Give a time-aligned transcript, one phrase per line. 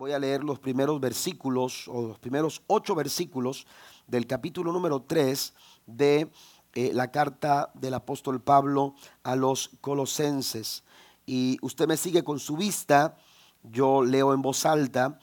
[0.00, 3.66] voy a leer los primeros versículos o los primeros ocho versículos
[4.06, 5.52] del capítulo número 3
[5.86, 6.30] de
[6.72, 8.94] eh, la carta del apóstol Pablo
[9.24, 10.84] a los colosenses.
[11.26, 13.18] Y usted me sigue con su vista,
[13.62, 15.18] yo leo en voz alta.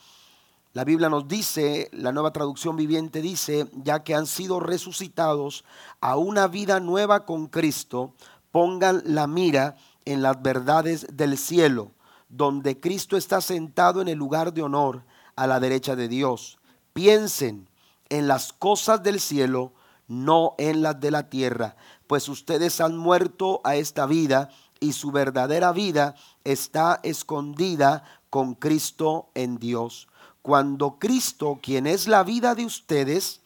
[0.74, 5.66] La Biblia nos dice, la nueva traducción viviente dice, ya que han sido resucitados
[6.02, 8.14] a una vida nueva con Cristo,
[8.52, 9.76] pongan la mira
[10.06, 11.97] en las verdades del cielo
[12.30, 15.04] donde Cristo está sentado en el lugar de honor
[15.36, 16.58] a la derecha de Dios.
[16.94, 17.70] Piensen
[18.10, 19.74] en las cosas del cielo,
[20.08, 21.76] no en las de la tierra,
[22.08, 29.30] pues ustedes han muerto a esta vida y su verdadera vida está escondida con Cristo
[29.34, 30.08] en Dios.
[30.42, 33.42] Cuando Cristo, quien es la vida de ustedes,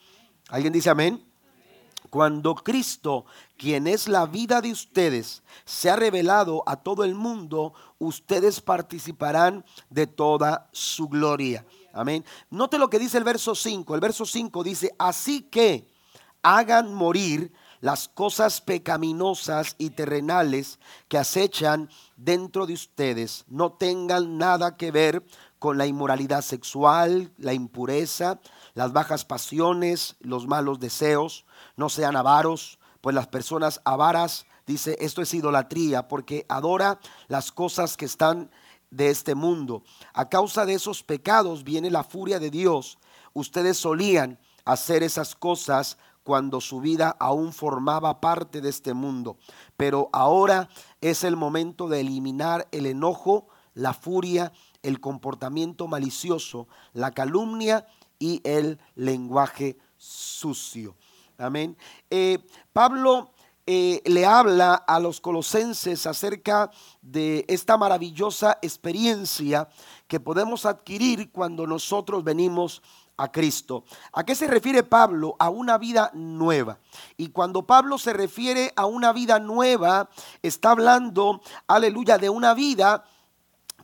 [0.49, 1.25] ¿alguien dice amén?
[2.09, 3.25] Cuando Cristo,
[3.61, 9.63] quien es la vida de ustedes, se ha revelado a todo el mundo, ustedes participarán
[9.87, 11.63] de toda su gloria.
[11.93, 12.25] Amén.
[12.49, 13.93] Note lo que dice el verso 5.
[13.93, 15.87] El verso 5 dice, así que
[16.41, 23.45] hagan morir las cosas pecaminosas y terrenales que acechan dentro de ustedes.
[23.47, 25.23] No tengan nada que ver
[25.59, 28.39] con la inmoralidad sexual, la impureza,
[28.73, 35.21] las bajas pasiones, los malos deseos no sean avaros, pues las personas avaras, dice, esto
[35.21, 38.51] es idolatría, porque adora las cosas que están
[38.91, 39.83] de este mundo.
[40.13, 42.99] A causa de esos pecados viene la furia de Dios.
[43.33, 49.37] Ustedes solían hacer esas cosas cuando su vida aún formaba parte de este mundo.
[49.77, 54.51] Pero ahora es el momento de eliminar el enojo, la furia,
[54.83, 57.87] el comportamiento malicioso, la calumnia
[58.19, 60.95] y el lenguaje sucio.
[61.41, 61.75] Amén.
[62.11, 62.37] Eh,
[62.71, 63.31] Pablo
[63.65, 66.69] eh, le habla a los colosenses acerca
[67.01, 69.67] de esta maravillosa experiencia
[70.07, 72.83] que podemos adquirir cuando nosotros venimos
[73.17, 73.85] a Cristo.
[74.13, 75.35] ¿A qué se refiere Pablo?
[75.39, 76.77] A una vida nueva.
[77.17, 80.09] Y cuando Pablo se refiere a una vida nueva,
[80.43, 83.03] está hablando, aleluya, de una vida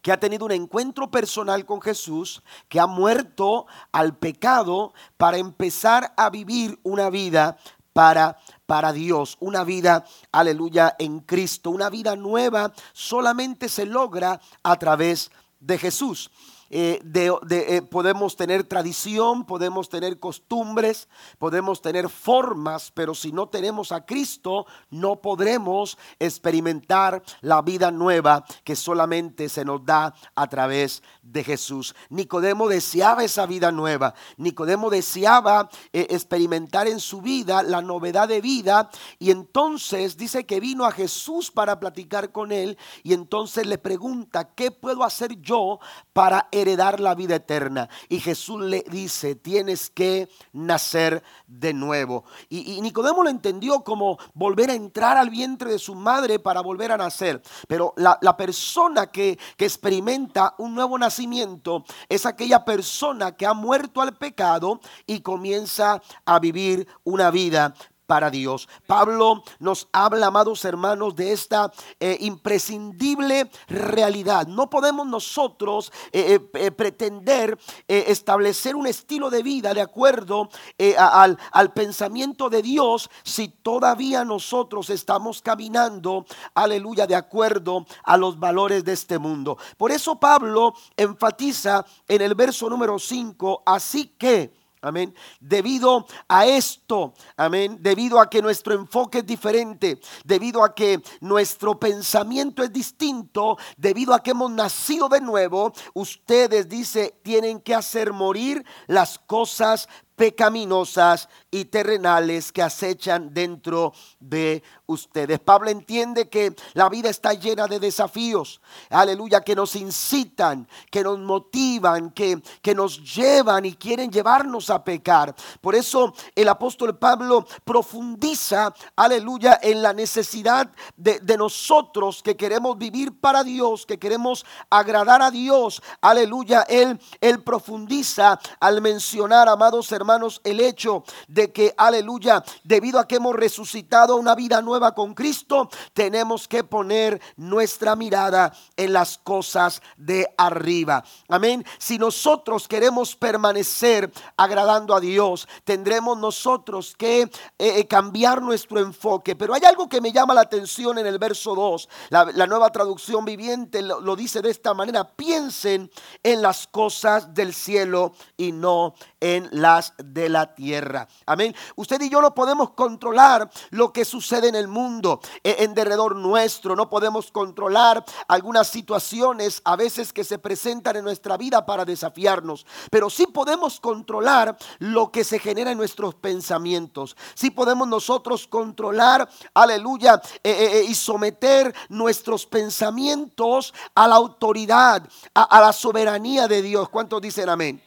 [0.08, 6.14] que ha tenido un encuentro personal con Jesús, que ha muerto al pecado para empezar
[6.16, 7.58] a vivir una vida
[7.92, 14.78] para, para Dios, una vida, aleluya, en Cristo, una vida nueva solamente se logra a
[14.78, 15.30] través
[15.60, 16.32] de Jesús.
[16.70, 21.08] Eh, de, eh, podemos tener tradición, podemos tener costumbres,
[21.40, 28.46] podemos tener formas, pero si no tenemos a Cristo, no podremos experimentar la vida nueva
[28.64, 31.96] que solamente se nos da a través de Jesús.
[32.10, 38.42] Nicodemo deseaba esa vida nueva, Nicodemo deseaba eh, experimentar en su vida la novedad de
[38.42, 38.90] vida
[39.20, 44.54] y entonces dice que vino a Jesús para platicar con él y entonces le pregunta,
[44.54, 45.80] ¿qué puedo hacer yo
[46.14, 47.90] para heredar la vida eterna.
[48.10, 52.26] Y Jesús le dice, tienes que nacer de nuevo.
[52.50, 56.92] Y, Nicodemo lo entendió como volver a entrar al vientre de su madre para volver
[56.92, 57.42] a nacer.
[57.68, 64.02] Pero la, persona que, que experimenta un nuevo nacimiento es aquella persona que ha muerto
[64.02, 67.74] al pecado y comienza a vivir una vida
[68.08, 68.68] para Dios.
[68.88, 74.48] Pablo nos habla, amados hermanos, de esta eh, imprescindible realidad.
[74.48, 80.50] No podemos nosotros eh, eh, pretender establecer un estilo de vida de acuerdo
[80.98, 86.26] al, al pensamiento de Dios si todavía nosotros estamos caminando,
[86.56, 89.58] aleluya, de acuerdo a los valores de este mundo.
[89.78, 95.14] Por eso Pablo enfatiza en el verso número 5, así que Amén.
[95.42, 101.78] Debido a esto, amén, debido a que nuestro enfoque es diferente, debido a que nuestro
[101.78, 108.14] pensamiento es distinto, debido a que hemos nacido de nuevo, ustedes, dice, tienen que hacer
[108.14, 115.40] morir las cosas pecaminosas y terrenales que acechan dentro de ustedes.
[115.40, 121.20] Pablo entiende que la vida está llena de desafíos, aleluya, que nos incitan, que nos
[121.20, 125.36] motivan, que, que nos llevan y quieren llevarnos a pecar.
[125.62, 132.78] Por eso el apóstol Pablo profundiza, aleluya, en la necesidad de, de nosotros que queremos
[132.78, 136.62] vivir para Dios, que queremos agradar a Dios, aleluya.
[136.64, 143.18] Él, él profundiza al mencionar, amados hermanos, el hecho de que, aleluya, debido a que
[143.18, 149.82] hemos resucitado una vida nueva, con Cristo, tenemos que poner nuestra mirada en las cosas
[149.98, 151.04] de arriba.
[151.28, 151.66] Amén.
[151.78, 159.36] Si nosotros queremos permanecer agradando a Dios, tendremos nosotros que eh, eh, cambiar nuestro enfoque.
[159.36, 161.90] Pero hay algo que me llama la atención en el verso 2.
[162.10, 165.16] La, nueva traducción viviente lo dice de esta manera.
[165.16, 165.92] Piensen
[166.24, 171.08] en las cosas del cielo y no en las de la tierra.
[171.26, 171.56] Amén.
[171.76, 176.16] Usted y yo no podemos controlar lo que sucede en el mundo, e, en derredor
[176.16, 176.76] nuestro.
[176.76, 182.66] No podemos controlar algunas situaciones a veces que se presentan en nuestra vida para desafiarnos.
[182.92, 187.16] Pero sí podemos controlar lo que se genera en nuestros pensamientos.
[187.34, 195.62] Sí podemos nosotros controlar, aleluya, e, e, y someter nuestros pensamientos a la autoridad, a,
[195.62, 196.90] la soberanía de Dios.
[196.90, 197.82] ¿Cuántos dicen amén?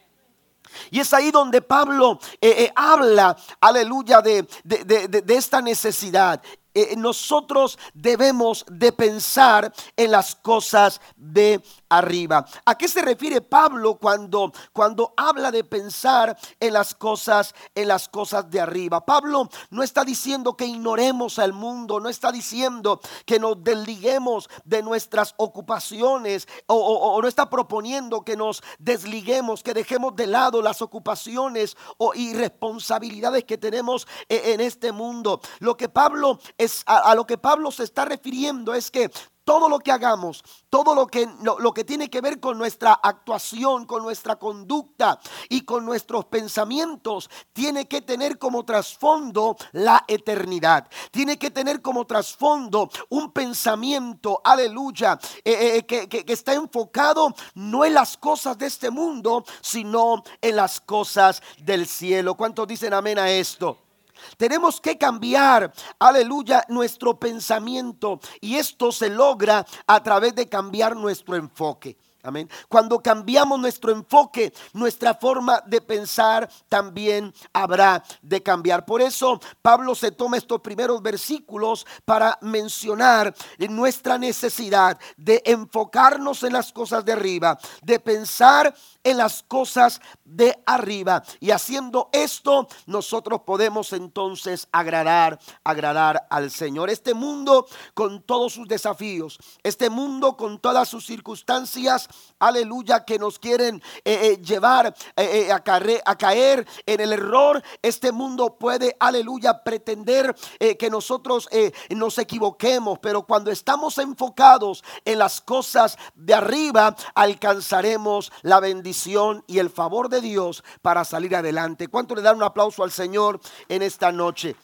[0.91, 6.41] Y es ahí donde Pablo eh, eh, habla, aleluya, de, de, esta necesidad.
[6.73, 12.47] Eh, nosotros debemos de pensar en las cosas de arriba.
[12.65, 18.09] ¿A qué se refiere Pablo cuando, cuando habla de pensar en las cosas, en las
[18.09, 19.05] cosas de arriba?
[19.05, 24.83] Pablo no está diciendo que ignoremos al mundo, no está diciendo que nos desliguemos de
[24.83, 31.77] nuestras ocupaciones o, no está proponiendo que nos desliguemos, que dejemos de lado las ocupaciones
[31.99, 35.41] o irresponsabilidades que tenemos e, en este mundo.
[35.59, 39.11] Lo que Pablo es a lo que Pablo se está refiriendo es que
[39.51, 43.85] todo lo que hagamos, todo lo que, lo, que tiene que ver con nuestra actuación,
[43.85, 45.19] con nuestra conducta
[45.49, 50.89] y con nuestros pensamientos, tiene que tener como trasfondo la eternidad.
[51.11, 57.85] Tiene que tener como trasfondo un pensamiento, aleluya, eh, eh, que, que está enfocado no
[57.85, 62.37] en las cosas de este mundo, sino en las cosas del cielo.
[62.37, 63.90] ¿Cuántos dicen amén a esto?
[64.37, 68.21] Tenemos que cambiar, aleluya, nuestro pensamiento.
[68.41, 71.97] Y esto se logra a través de cambiar nuestro enfoque.
[72.23, 72.51] Amén.
[72.69, 78.85] Cuando cambiamos nuestro enfoque, nuestra forma de pensar también habrá de cambiar.
[78.85, 86.53] Por eso Pablo se toma estos primeros versículos para mencionar nuestra necesidad de enfocarnos en
[86.53, 91.23] las cosas de arriba, de pensar en las cosas de arriba.
[91.41, 96.91] Y haciendo esto, nosotros podemos entonces agradar, agradar al Señor.
[96.91, 103.39] Este mundo con todos sus desafíos, este mundo con todas sus circunstancias, aleluya, que nos
[103.39, 107.63] quieren eh, eh, llevar eh, a, a, caer en el error.
[107.83, 110.35] Este mundo puede, aleluya, pretender
[110.79, 111.49] que nosotros
[111.91, 119.59] nos equivoquemos, pero cuando estamos enfocados en las cosas de arriba, alcanzaremos la bendición y
[119.59, 121.89] el favor de Dios para salir adelante.
[121.89, 124.57] ¿Cuánto le dan un aplauso al Señor en esta noche?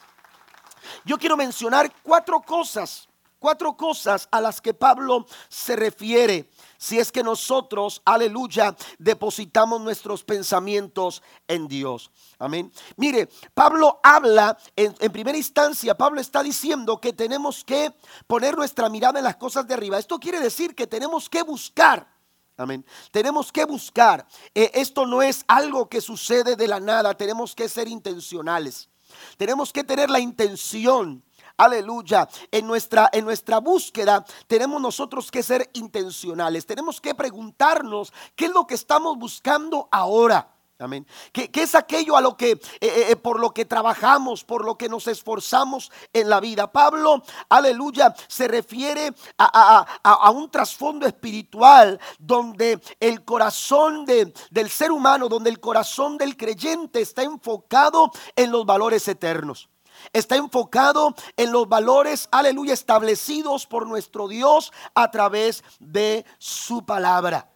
[1.05, 3.09] Yo quiero mencionar cuatro cosas,
[3.39, 10.25] cuatro cosas a las que Pablo se refiere si es que nosotros, aleluya, depositamos nuestros
[10.25, 12.11] pensamientos en Dios.
[12.39, 12.73] Amén.
[12.97, 17.95] Mire, Pablo habla, en, primera instancia, Pablo está diciendo que tenemos que
[18.27, 19.99] poner nuestra mirada en las cosas de arriba.
[19.99, 22.17] Esto quiere decir que tenemos que buscar
[22.59, 22.87] Amén.
[23.11, 24.27] Tenemos que buscar.
[24.55, 27.15] Eh, esto no es algo que sucede de la nada.
[27.15, 28.89] Tenemos que ser intencionales.
[29.37, 31.23] Tenemos que tener la intención.
[31.57, 32.29] Aleluya.
[32.51, 36.67] En nuestra, en nuestra búsqueda tenemos nosotros que ser intencionales.
[36.67, 40.53] Tenemos que preguntarnos qué es lo que estamos buscando ahora.
[40.79, 41.07] Amén.
[41.33, 44.77] ¿Qué, es aquello a lo que, eh, eh, eh, por lo que trabajamos, por lo
[44.77, 46.71] que nos esforzamos en la vida?
[46.71, 55.49] Pablo, aleluya, se refiere a, un trasfondo espiritual donde el corazón del ser humano, donde
[55.49, 59.71] el corazón del creyente está enfocado en los valores eternos.
[60.13, 67.51] Está enfocado en los valores, aleluya, establecidos por nuestro Dios a través de su palabra.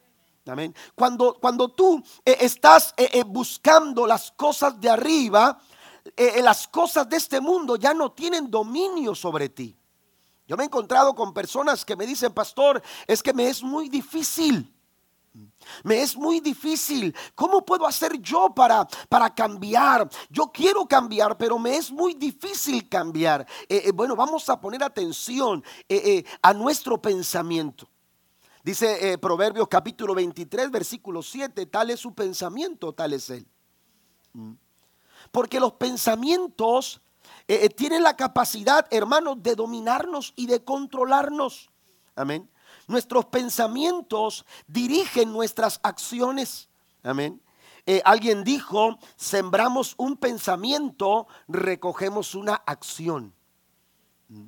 [0.47, 0.75] Amén.
[0.95, 5.59] Cuando, cuando tú eh, estás eh, eh, buscando las cosas de arriba,
[6.41, 9.77] las cosas de este mundo ya no tienen dominio sobre ti.
[10.47, 13.87] Yo me he encontrado con personas que me dicen, pastor, es que me es muy
[13.87, 14.73] difícil.
[15.83, 17.15] Me es muy difícil.
[17.35, 20.09] ¿Cómo puedo hacer yo para, para cambiar?
[20.29, 23.47] Yo quiero cambiar, pero me es muy difícil cambiar.
[23.93, 25.63] bueno, vamos a poner atención
[26.41, 27.87] a nuestro pensamiento.
[28.63, 33.47] Dice eh, Proverbios capítulo 23, versículo 7, tal es su pensamiento, tal es él.
[34.33, 34.53] Mm.
[35.31, 37.01] Porque los pensamientos
[37.47, 41.71] eh, eh, tienen la capacidad, hermanos, de dominarnos y de controlarnos.
[42.15, 42.50] Amén.
[42.91, 46.69] Nuestros pensamientos dirigen nuestras acciones.
[47.01, 47.41] Amén.
[48.03, 53.33] alguien dijo, sembramos un pensamiento, recogemos una acción.
[54.27, 54.47] Mm.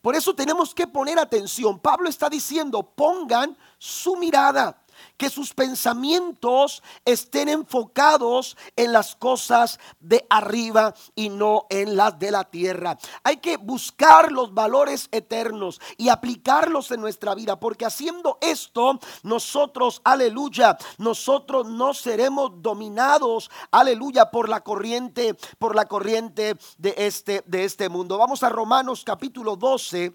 [0.00, 1.78] Por eso tenemos que poner atención.
[1.78, 4.81] Pablo está diciendo, pongan su mirada
[5.16, 12.30] que sus pensamientos estén enfocados en las cosas de arriba y no en las de
[12.30, 12.98] la tierra.
[13.22, 20.00] Hay que buscar los valores eternos y aplicarlos en nuestra vida, porque haciendo esto, nosotros,
[20.04, 27.64] aleluya, nosotros no seremos dominados, aleluya, por la corriente, por la corriente de este, de
[27.64, 28.18] este mundo.
[28.18, 30.12] Vamos a Romanos capítulo 12,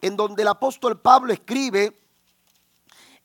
[0.00, 2.07] en donde el apóstol Pablo escribe,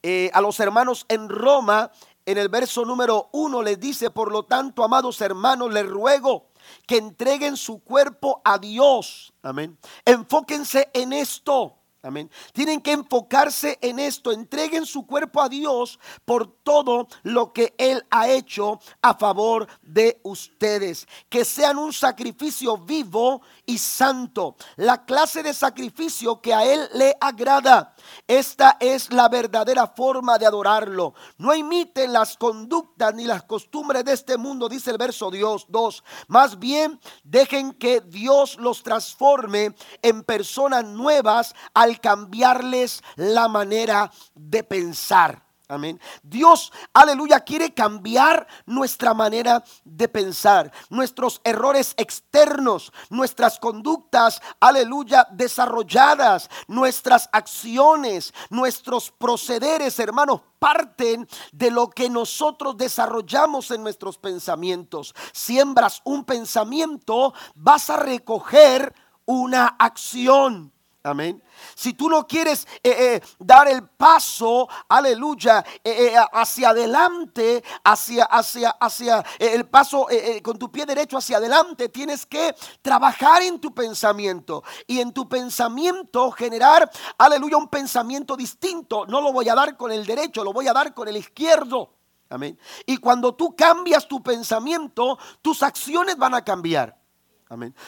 [0.06, 1.90] eh, a los hermanos en Roma,
[2.26, 6.48] en el verso número uno les dice, por lo tanto, amados hermanos, les ruego
[6.86, 9.32] que entreguen su cuerpo a Dios.
[9.42, 9.78] Amén.
[10.04, 11.78] Enfóquense en esto.
[12.04, 12.30] Amén.
[12.52, 14.30] Tienen que enfocarse en esto.
[14.30, 20.20] Entreguen su cuerpo a Dios por todo lo que Él ha hecho a favor de
[20.22, 21.08] ustedes.
[21.30, 24.56] Que sean un sacrificio vivo y santo.
[24.76, 27.94] La clase de sacrificio que a Él le agrada.
[28.28, 31.14] Esta es la verdadera forma de adorarlo.
[31.38, 36.04] No imiten las conductas ni las costumbres de este mundo, dice el verso Dios 2.
[36.28, 44.62] Más bien, dejen que Dios los transforme en personas nuevas al cambiarles la manera de
[44.64, 45.44] pensar.
[45.66, 45.98] Amén.
[46.22, 56.50] Dios, aleluya, quiere cambiar nuestra manera de pensar, nuestros errores externos, nuestras conductas, aleluya, desarrolladas,
[56.68, 65.14] nuestras acciones, nuestros procederes, hermanos, parten de lo que nosotros desarrollamos en nuestros pensamientos.
[65.32, 70.73] Siembras un pensamiento, vas a recoger una acción.
[71.06, 71.42] Amén.
[71.74, 78.70] Si tú no quieres eh, eh, dar el paso, aleluya, eh, hacia adelante, hacia, hacia,
[78.70, 80.06] hacia el paso
[80.42, 85.28] con tu pie derecho hacia adelante, tienes que trabajar en tu pensamiento y en tu
[85.28, 89.04] pensamiento generar, aleluya, un pensamiento distinto.
[89.04, 91.90] No lo voy a dar con el derecho, lo voy a dar con el izquierdo.
[92.30, 92.58] Amén.
[92.86, 97.03] Y cuando tú cambias tu pensamiento, tus acciones van a cambiar.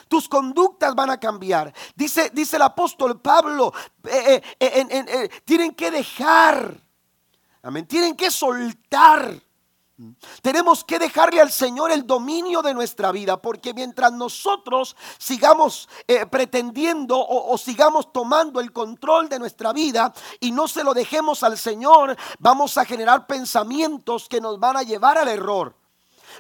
[0.09, 1.73] Tus conductas van a cambiar.
[1.95, 3.73] Dice, dice el apóstol Pablo,
[4.05, 6.77] eh, eh, eh, tienen que dejar.
[7.63, 7.87] Amén.
[7.87, 9.35] Tienen que soltar.
[10.43, 15.89] Tenemos que dejarle al Señor el dominio de nuestra vida, porque mientras nosotros sigamos
[16.31, 21.57] pretendiendo o, sigamos tomando el control de nuestra vida y no se lo dejemos al
[21.57, 25.75] Señor, vamos a generar pensamientos que nos van a llevar al error.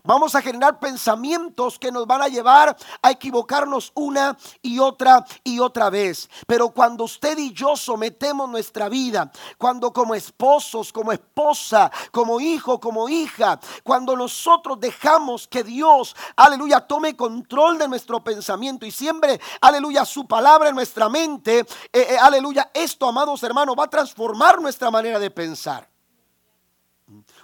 [0.04, 5.58] Vamos a generar pensamientos que nos van a llevar a equivocarnos una y otra y
[5.58, 6.28] otra vez.
[6.46, 12.80] Pero cuando usted y yo sometemos nuestra vida, cuando como esposos, como esposa, como hijo,
[12.80, 19.40] como hija, cuando nosotros dejamos que Dios, aleluya, tome control de nuestro pensamiento y siembre,
[19.60, 24.60] aleluya, su palabra en nuestra mente, eh, eh, aleluya, esto, amados hermanos, va a transformar
[24.60, 25.88] nuestra manera de pensar.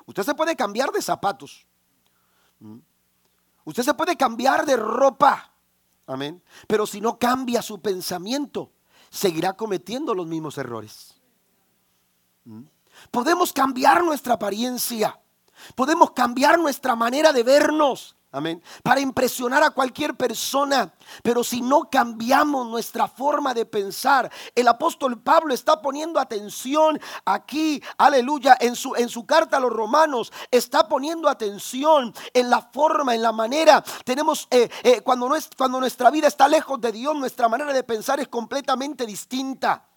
[0.06, 1.66] Usted se puede cambiar de zapatos.
[3.64, 5.52] Usted se puede cambiar de ropa.
[6.07, 6.42] Amén.
[6.66, 8.73] Pero si no cambia su pensamiento,
[9.11, 11.21] seguirá cometiendo los mismos errores.
[12.45, 12.62] ¿Mm?
[13.11, 15.19] Podemos cambiar nuestra apariencia.
[15.75, 18.16] Podemos cambiar nuestra manera de vernos.
[18.34, 18.62] Amén.
[18.82, 20.94] Para impresionar a cualquier persona.
[21.22, 27.82] Pero si no cambiamos nuestra forma de pensar, el apóstol Pablo está poniendo atención aquí,
[27.98, 33.14] aleluya, en su, en su carta a los romanos, está poniendo atención en la forma,
[33.14, 33.84] en la manera.
[34.02, 38.18] Tenemos, eh, eh, cuando, cuando nuestra vida está lejos de Dios, nuestra manera de pensar
[38.18, 39.91] es completamente distinta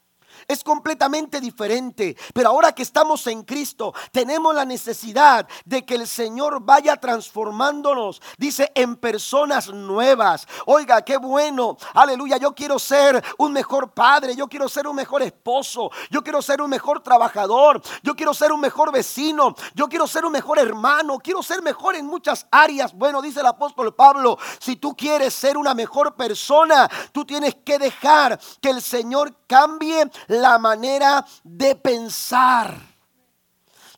[0.48, 2.16] es completamente diferente.
[2.34, 8.22] Pero ahora que estamos en Cristo, tenemos la necesidad de que el Señor vaya transformándonos,
[8.38, 10.48] dice, en personas nuevas.
[10.66, 11.78] Oiga, qué bueno.
[11.94, 16.42] Aleluya, yo quiero ser un mejor padre, yo quiero ser un mejor esposo, yo quiero
[16.42, 20.60] ser un mejor trabajador, yo quiero ser un mejor vecino, yo quiero ser un mejor
[20.60, 22.94] hermano, quiero ser mejor en muchas áreas.
[22.94, 27.80] Bueno, dice el apóstol Pablo, si tú quieres ser una mejor persona, tú tienes que
[27.80, 32.96] dejar que el Señor cambie la manera de pensar.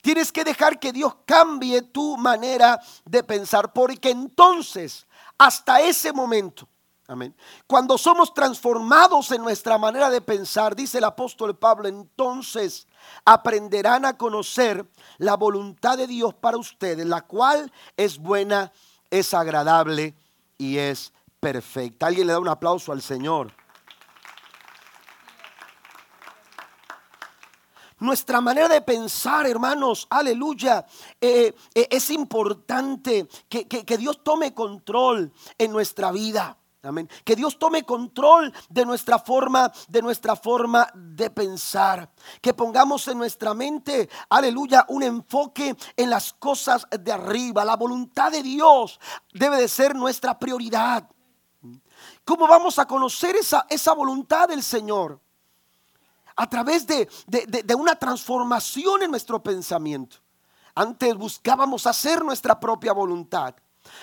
[0.02, 5.06] Tienes que dejar que Dios cambie tu manera de pensar, porque entonces,
[5.38, 6.68] hasta ese momento,
[7.08, 12.88] amén, cuando somos transformados en nuestra manera de pensar, dice el apóstol Pablo, entonces
[13.26, 18.72] aprenderán a conocer la voluntad de Dios para ustedes, la cual es buena,
[19.10, 20.16] es agradable
[20.58, 22.08] y es perfecta.
[22.08, 23.57] Alguien le da un aplauso al Señor.
[28.00, 30.86] Nuestra manera de pensar, hermanos, aleluya,
[31.20, 36.58] eh, eh, es importante que, Dios tome control en nuestra vida.
[36.84, 37.10] Amén.
[37.26, 42.12] Que Dios tome control de nuestra forma, de nuestra forma de pensar.
[42.40, 47.66] Que pongamos en nuestra mente, aleluya, un enfoque en las cosas de arriba.
[47.66, 49.00] La voluntad de Dios
[49.34, 51.10] debe de ser nuestra prioridad.
[52.24, 55.20] ¿Cómo vamos a conocer esa, esa voluntad del Señor?
[56.38, 60.18] A través de, de una transformación en nuestro pensamiento.
[60.74, 63.56] Antes buscábamos hacer nuestra propia voluntad.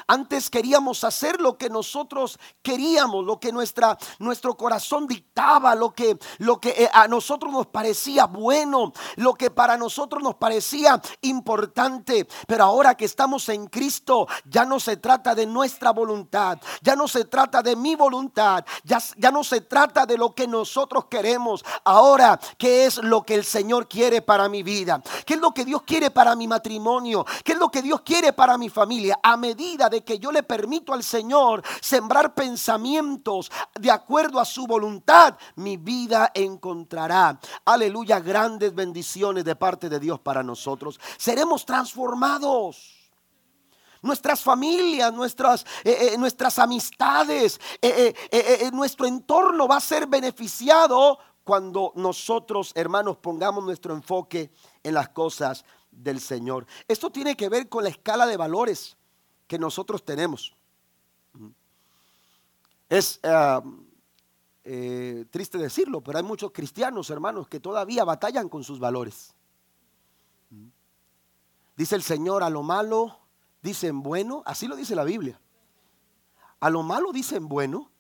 [0.07, 6.19] Antes queríamos hacer lo que nosotros queríamos, lo que nuestra, nuestro corazón dictaba, lo que,
[6.39, 12.27] lo que eh, a nosotros nos parecía bueno, lo que para nosotros nos parecía importante.
[12.47, 17.09] Pero ahora que estamos en Cristo, ya no se trata de nuestra voluntad, ya no
[17.09, 21.65] se trata de mi voluntad, ya, ya no se trata de lo que nosotros queremos.
[21.85, 25.03] Ahora, ¿qué es lo que el Señor quiere para mi vida?
[25.27, 27.25] ¿Qué es lo que Dios quiere para mi matrimonio?
[27.43, 29.19] ¿Qué es lo que Dios quiere para mi familia?
[29.23, 34.67] A medida de que yo le permito al Señor sembrar pensamientos de acuerdo a su
[34.67, 41.01] voluntad, mi vida encontrará, aleluya, grandes bendiciones de parte de Dios para nosotros.
[41.19, 43.05] Seremos transformados
[44.03, 51.93] nuestras familias, nuestras, eh, eh, nuestras amistades, eh, nuestro entorno va a ser beneficiado cuando
[51.97, 54.51] nosotros, hermanos, pongamos nuestro enfoque
[54.83, 56.67] en las cosas del Señor.
[56.89, 58.97] Esto tiene que ver con la escala de valores
[59.47, 60.55] que nosotros tenemos.
[62.89, 63.63] Es ah,
[64.65, 69.35] eh, triste decirlo, pero hay muchos cristianos, hermanos, que todavía batallan con sus valores.
[71.77, 73.19] Dice el Señor, a lo malo
[73.63, 75.41] dicen bueno, así lo dice la Biblia.
[76.61, 77.91] A lo malo dicen bueno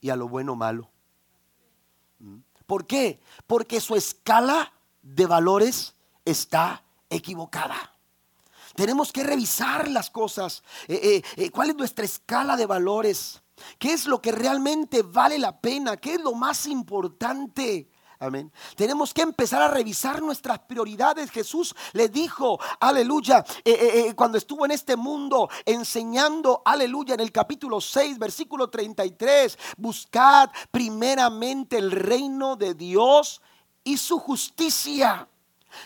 [0.00, 0.90] y a lo bueno malo.
[2.66, 3.20] ¿Por qué?
[3.46, 5.94] Porque su escala de valores
[6.24, 7.92] está equivocada.
[8.74, 10.62] Tenemos que revisar las cosas.
[10.88, 13.42] Eh, eh, eh, ¿Cuál es nuestra escala de valores?
[13.78, 15.96] ¿Qué es lo que realmente vale la pena?
[15.96, 17.90] ¿Qué es lo más importante?
[18.18, 18.52] Amén.
[18.76, 21.30] Tenemos que empezar a revisar nuestras prioridades.
[21.30, 23.42] Jesús le dijo, aleluya,
[24.14, 31.78] cuando estuvo en este mundo enseñando, aleluya, en el capítulo 6, versículo 33, buscad primeramente
[31.78, 33.40] el reino de Dios
[33.84, 35.26] y su justicia.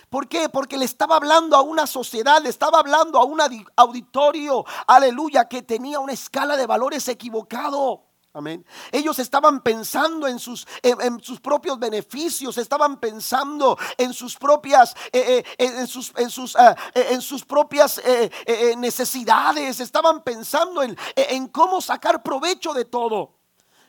[0.08, 0.48] ¿Por qué?
[0.48, 3.40] Porque le estaba hablando a una sociedad, le estaba hablando a un
[3.76, 8.04] auditorio, aleluya, que tenía una escala de valores equivocado.
[8.36, 8.66] Amén.
[8.90, 15.44] Ellos estaban pensando en sus, en, sus propios beneficios, estaban pensando en sus propias, eh,
[15.56, 18.02] eh, en, sus, en, sus, ah, eh, en sus propias
[18.76, 23.43] necesidades, estaban pensando en, en cómo sacar provecho de todo.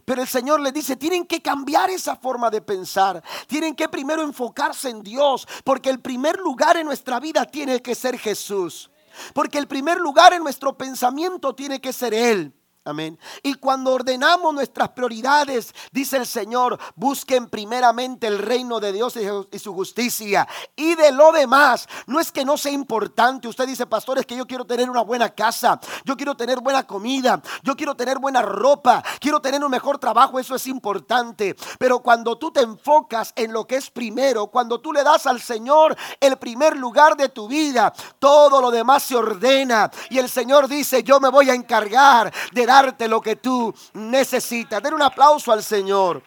[0.05, 3.23] Pero el Señor le dice, tienen que cambiar esa forma de pensar.
[3.47, 7.95] Tienen que primero enfocarse en Dios, porque el primer lugar en nuestra vida tiene que
[7.95, 8.91] ser Jesús.
[9.33, 12.53] Porque el primer lugar en nuestro pensamiento tiene que ser Él.
[12.87, 13.17] Amén.
[13.41, 19.15] Y cuando ordenamos nuestras prioridades, dice el Señor, busquen primeramente el reino de Dios
[19.51, 20.47] y su justicia.
[20.75, 23.47] Y de lo demás, no es que no sea importante.
[23.47, 26.85] Usted dice, pastor, es que yo quiero tener una buena casa, yo quiero tener buena
[26.85, 31.55] comida, yo quiero tener buena ropa, quiero tener un mejor trabajo, eso es importante.
[31.79, 35.41] Pero cuando tú te enfocas en lo que es primero, cuando tú le das al
[35.41, 39.89] Señor el primer lugar de tu vida, todo lo demás se ordena.
[40.11, 42.74] Y el Señor dice, yo me voy a encargar de dar
[43.07, 44.81] lo que tú necesitas.
[44.81, 46.21] Den un aplauso al Señor.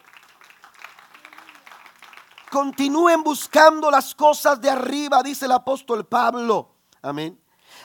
[2.50, 6.74] Continúen buscando las cosas de arriba, dice el apóstol Pablo.
[7.02, 7.38] Amén.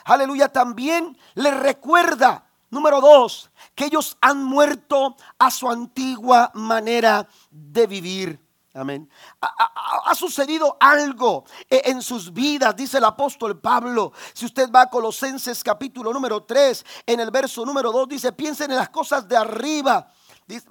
[0.04, 0.48] Aleluya.
[0.48, 8.43] También le recuerda, número dos, que ellos han muerto a su antigua manera de vivir.
[8.76, 9.08] Amén.
[9.40, 14.12] Ha, sucedido algo e, en sus vidas, dice el apóstol Pablo.
[14.32, 18.72] Si usted va a Colosenses capítulo número 3, en el verso número 2 dice, piensen
[18.72, 20.08] en las cosas de arriba.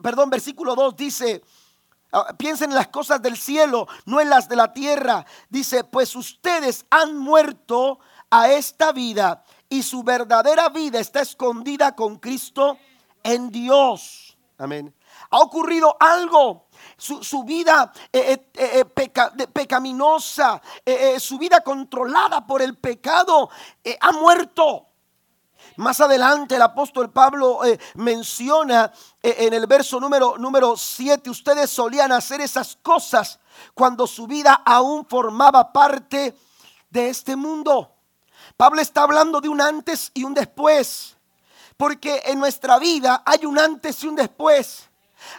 [0.02, 1.44] perdón, versículo 2 dice,
[2.12, 5.26] ah, piensen en las cosas del cielo, no en las de la tierra.
[5.50, 12.18] Dice, pues ustedes han muerto a esta vida y su verdadera vida está escondida con
[12.18, 12.78] Cristo
[13.24, 14.38] en Dios.
[14.58, 14.94] Amén.
[15.30, 20.62] Ha ocurrido algo su, vida eh, eh, eh, pecaminosa,
[21.20, 23.50] su vida controlada por el pecado,
[24.00, 24.88] ha muerto.
[25.78, 27.62] Más adelante el apóstol Pablo
[27.96, 28.92] menciona
[29.22, 33.40] en el verso número, número 7, ustedes solían hacer esas cosas
[33.74, 36.36] cuando su vida aún formaba parte
[36.90, 37.96] de este mundo.
[38.56, 41.18] Pablo está hablando de un antes y un después,
[41.76, 44.90] porque en nuestra vida hay un antes y un después.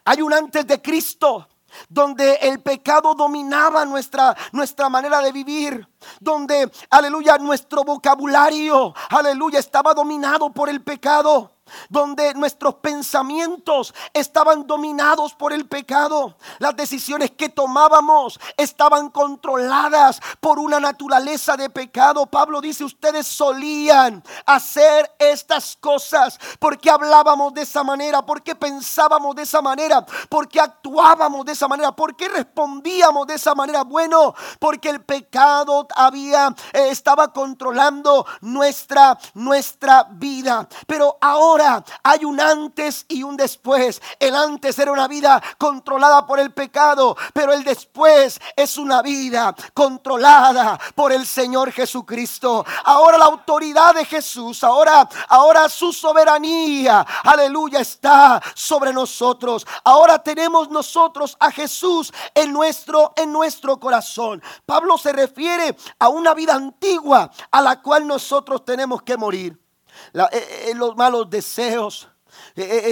[0.04, 1.48] Hay un antes de Cristo
[1.88, 5.88] donde el pecado dominaba nuestra, nuestra manera de vivir,
[6.20, 11.53] donde, aleluya, nuestro vocabulario, aleluya, estaba dominado por el pecado.
[11.88, 16.36] Donde nuestros pensamientos estaban dominados por el pecado.
[16.58, 22.26] Las decisiones que tomábamos estaban controladas por una naturaleza de pecado.
[22.26, 29.42] Pablo dice, ustedes solían hacer estas cosas porque hablábamos de esa manera, porque pensábamos de
[29.42, 33.84] esa manera, porque actuábamos de esa manera, porque respondíamos de esa manera.
[33.84, 40.68] Bueno, porque el pecado había eh, estaba controlando nuestra nuestra vida.
[40.86, 41.53] Pero ahora
[42.02, 44.00] hay un antes y un después.
[44.18, 49.54] El antes era una vida controlada por el pecado, pero el después es una vida
[49.72, 52.64] controlada por el Señor Jesucristo.
[52.84, 59.66] Ahora la autoridad de Jesús, ahora ahora su soberanía, aleluya, está sobre nosotros.
[59.84, 64.42] Ahora tenemos nosotros a Jesús en nuestro en nuestro corazón.
[64.66, 69.63] Pablo se refiere a una vida antigua a la cual nosotros tenemos que morir.
[70.12, 72.08] Eh, eh, eh, los malos deseos,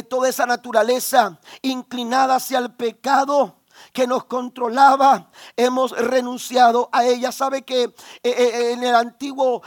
[0.08, 3.56] toda esa naturaleza inclinada hacia el pecado
[3.92, 7.32] que nos controlaba, hemos renunciado a ella.
[7.32, 9.62] Sabe que en el antiguo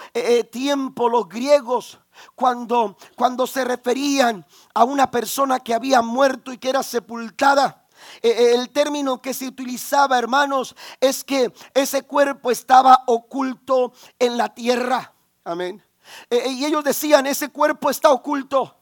[0.50, 2.00] tiempo los griegos,
[2.36, 7.86] cuando, cuando se referían a una persona que había muerto y que era sepultada,
[8.21, 15.13] el término que se utilizaba, hermanos, es que ese cuerpo estaba oculto en la tierra.
[15.43, 15.84] Amén.
[16.30, 18.76] Eh, eh, y ellos decían, ese cuerpo está oculto.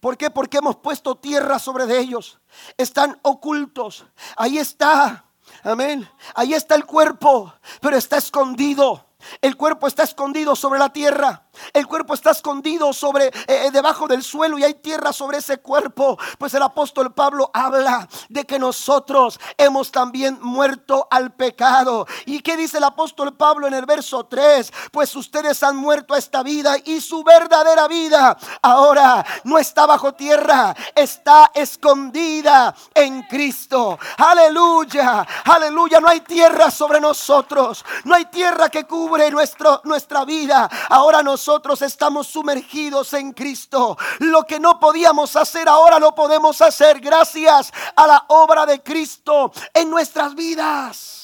[0.00, 0.30] ¿Por qué?
[0.30, 2.38] Porque hemos puesto tierra sobre de ellos.
[2.76, 4.06] Están ocultos.
[4.36, 5.24] Ahí está.
[5.62, 6.08] Amén.
[6.34, 9.06] Ahí está el cuerpo, pero está escondido.
[9.40, 11.47] El cuerpo está escondido sobre la tierra.
[11.72, 15.58] El cuerpo está escondido sobre eh, eh, debajo del suelo y hay tierra sobre ese
[15.58, 16.18] cuerpo.
[16.38, 22.06] Pues el apóstol Pablo habla de que nosotros hemos también muerto al pecado.
[22.26, 24.72] ¿Y qué dice el apóstol Pablo en el verso 3?
[24.92, 30.14] Pues ustedes han muerto a esta vida y su verdadera vida ahora no está bajo
[30.14, 33.98] tierra, está escondida en Cristo.
[34.16, 36.00] Aleluya, aleluya.
[36.00, 37.84] No hay tierra sobre nosotros.
[38.04, 40.68] No hay tierra que cubre nuestro, nuestra vida.
[40.88, 43.96] Ahora nosotros nosotros estamos sumergidos en Cristo.
[44.18, 49.50] Lo que no podíamos hacer ahora lo podemos hacer gracias a la obra de Cristo
[49.72, 51.17] en nuestras vidas.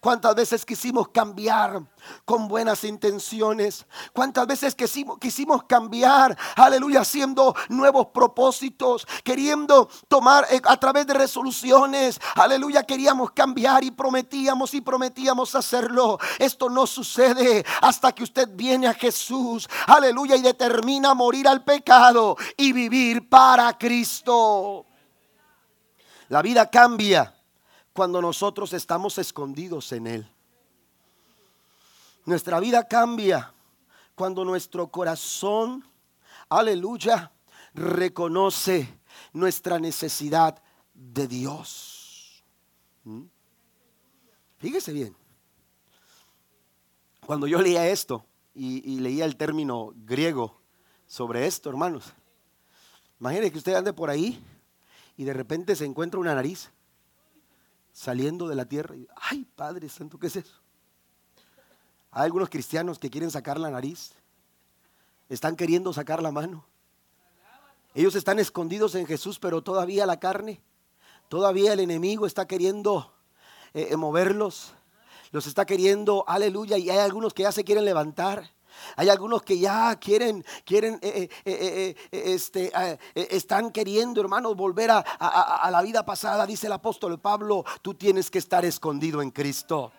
[0.00, 1.82] ¿Cuántas veces quisimos cambiar
[2.24, 3.84] con buenas intenciones?
[4.14, 11.12] ¿Cuántas veces quisimos, quisimos cambiar, aleluya, haciendo nuevos propósitos, queriendo tomar eh, a través de
[11.12, 16.18] resoluciones, aleluya, queríamos cambiar y prometíamos y prometíamos hacerlo.
[16.38, 22.38] Esto no sucede hasta que usted viene a Jesús, aleluya, y determina morir al pecado
[22.56, 24.86] y vivir para Cristo.
[26.28, 27.34] La vida cambia
[28.00, 30.30] cuando nosotros estamos escondidos en Él.
[32.24, 33.52] Nuestra vida cambia
[34.14, 35.86] cuando nuestro corazón,
[36.48, 37.30] aleluya,
[37.74, 38.98] reconoce
[39.34, 40.62] nuestra necesidad
[40.94, 42.42] de Dios.
[43.04, 43.24] ¿Mm?
[44.56, 45.14] Fíjese bien.
[47.26, 50.58] Cuando yo leía esto y, leía el término griego
[51.06, 52.14] sobre esto, hermanos,
[53.20, 54.42] imagínense que usted ande por ahí
[55.18, 56.70] y de repente se encuentra una nariz
[57.92, 58.96] saliendo de la tierra.
[58.96, 60.54] Y, Ay, Padre Santo, ¿qué es eso?
[62.12, 64.12] Hay algunos cristianos que quieren sacar la nariz.
[65.28, 66.64] Están queriendo sacar la mano.
[67.94, 70.60] Ellos están escondidos en Jesús, pero todavía la carne,
[71.28, 73.12] todavía el enemigo está queriendo
[73.74, 74.72] eh, eh, moverlos.
[75.32, 78.50] Los está queriendo, aleluya, y hay algunos que ya se quieren levantar.
[78.96, 82.72] Hay algunos que ya quieren, quieren, eh, eh, eh, este,
[83.14, 86.46] están queriendo, hermanos, volver a, la vida pasada.
[86.46, 89.92] Dice el apóstol Pablo, tú tienes que estar escondido en Cristo.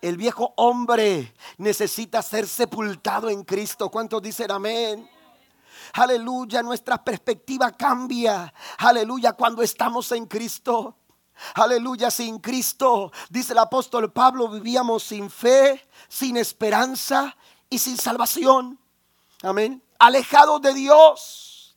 [0.00, 3.90] El viejo hombre necesita ser sepultado en Cristo.
[3.90, 5.08] ¿Cuántos dicen amén?
[5.94, 8.52] Aleluya, nuestra perspectiva cambia.
[8.78, 10.96] Aleluya, cuando estamos en Cristo.
[11.54, 17.36] Aleluya, sin Cristo, dice el apóstol Pablo, vivíamos sin fe, sin esperanza
[17.70, 18.78] y sin salvación.
[19.42, 19.82] Amén.
[19.98, 21.76] Alejados de Dios.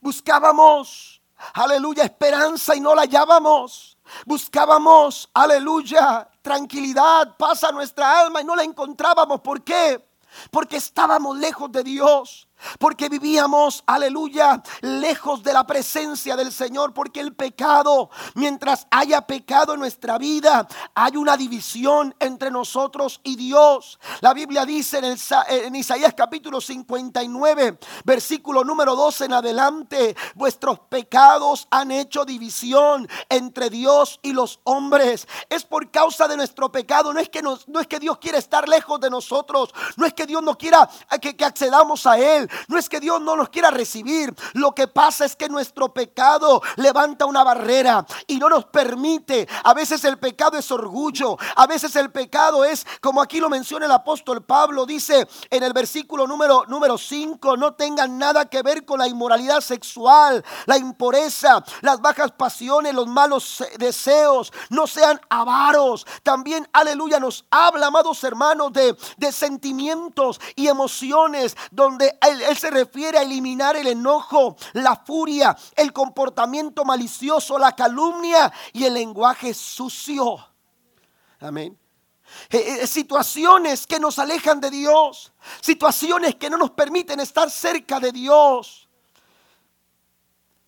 [0.00, 1.20] Buscábamos,
[1.52, 3.96] aleluya, esperanza y no la hallábamos.
[4.26, 9.40] Buscábamos, aleluya, tranquilidad, paz a nuestra alma y no la encontrábamos.
[9.40, 10.06] ¿Por qué?
[10.50, 12.48] Porque estábamos lejos de Dios
[12.78, 19.74] porque vivíamos, aleluya, lejos de la presencia del Señor, porque el pecado, mientras haya pecado
[19.74, 23.98] en nuestra vida, hay una división entre nosotros y Dios.
[24.20, 31.90] La Biblia dice en, Isaías capítulo 59, versículo número 12 en adelante, vuestros pecados han
[31.90, 35.26] hecho división entre Dios y los hombres.
[35.48, 38.68] Es por causa de nuestro pecado, no es que, no es que Dios quiera estar
[38.68, 40.88] lejos de nosotros, no es que Dios no quiera
[41.20, 42.48] que accedamos a Él.
[42.68, 44.34] No es que Dios no nos quiera recibir.
[44.52, 49.48] Lo que pasa es que nuestro pecado levanta una barrera y no nos permite.
[49.64, 51.36] A veces el pecado es orgullo.
[51.56, 55.72] A veces el pecado es, como aquí lo menciona el apóstol Pablo, dice en el
[55.72, 61.64] versículo número, número 5, no tengan nada que ver con la inmoralidad sexual, la impureza,
[61.82, 64.52] las bajas pasiones, los malos deseos.
[64.70, 66.06] No sean avaros.
[66.22, 72.16] También, aleluya, nos habla, amados hermanos, de, de sentimientos y emociones, donde
[72.48, 78.84] él, se refiere a eliminar el enojo, la furia, el comportamiento malicioso, la calumnia y
[78.84, 80.38] el lenguaje sucio.
[81.40, 81.78] Amén.
[82.50, 88.00] Eh, eh, situaciones que nos alejan de Dios, situaciones que no nos permiten estar cerca
[88.00, 88.88] de Dios.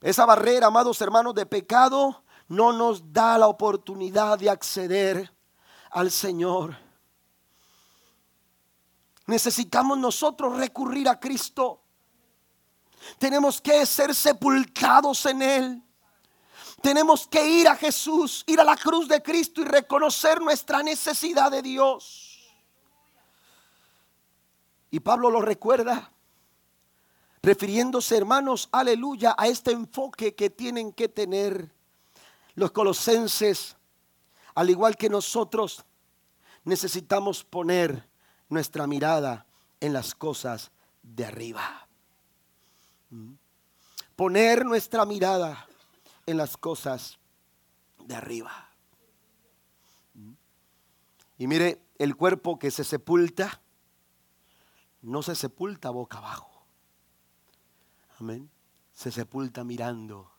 [0.00, 5.32] Esa barrera, amados hermanos, de pecado no nos da la oportunidad de acceder
[5.90, 6.85] al Señor.
[9.26, 11.82] Necesitamos nosotros recurrir a Cristo.
[13.18, 15.82] Tenemos que ser sepultados en Él.
[16.80, 21.50] Tenemos que ir a Jesús, ir a la cruz de Cristo y reconocer nuestra necesidad
[21.50, 22.54] de Dios.
[24.90, 26.12] Y Pablo lo recuerda,
[27.42, 31.74] refiriéndose, hermanos, aleluya, a este enfoque que tienen que tener
[32.54, 33.76] los colosenses,
[34.54, 35.84] al igual que nosotros,
[36.64, 38.08] necesitamos poner
[38.48, 39.46] nuestra mirada
[39.80, 40.70] en las cosas
[41.02, 41.88] de arriba.
[43.10, 43.34] ¿Mm?
[44.14, 45.66] Poner nuestra mirada
[46.24, 47.18] en las cosas
[48.04, 48.70] de arriba.
[50.14, 50.32] ¿Mm?
[51.38, 53.60] Y mire, el cuerpo que se sepulta,
[55.02, 56.64] no se sepulta boca abajo.
[58.18, 58.50] Amén.
[58.92, 60.30] Se sepulta mirando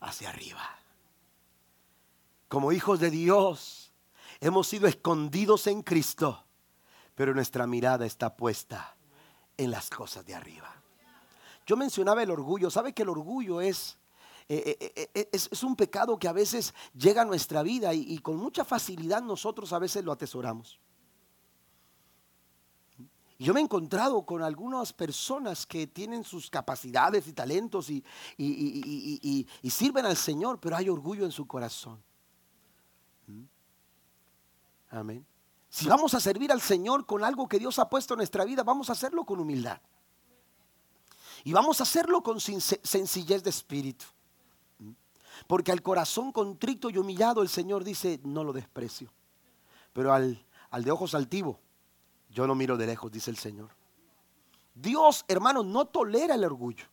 [0.00, 0.78] hacia arriba.
[2.48, 3.92] Como hijos de Dios,
[4.40, 6.43] hemos sido escondidos en Cristo
[7.14, 8.96] pero nuestra mirada está puesta
[9.56, 10.74] en las cosas de arriba.
[11.66, 13.96] Yo mencionaba el orgullo, ¿sabe que el orgullo es,
[14.48, 18.36] eh, eh, eh, es, un pecado que a veces llega a nuestra vida y, con
[18.36, 20.78] mucha facilidad nosotros a veces lo atesoramos?
[23.36, 28.02] yo me he encontrado con algunas personas que tienen sus capacidades y talentos y,
[28.38, 32.02] y, sirven al Señor, pero hay orgullo en su corazón.
[33.26, 33.42] ¿Mm?
[34.90, 35.26] Amén.
[35.74, 38.62] Si vamos a servir al Señor con algo que Dios ha puesto en nuestra vida,
[38.62, 39.80] vamos a hacerlo con humildad.
[41.42, 44.04] Y vamos a hacerlo con sencillez de espíritu.
[45.48, 49.12] Porque al corazón contrito y humillado el Señor dice, no lo desprecio.
[49.92, 51.56] Pero al, al de ojos altivos,
[52.30, 53.70] yo lo miro de lejos, dice el Señor.
[54.76, 56.86] Dios, hermanos, no tolera el orgullo.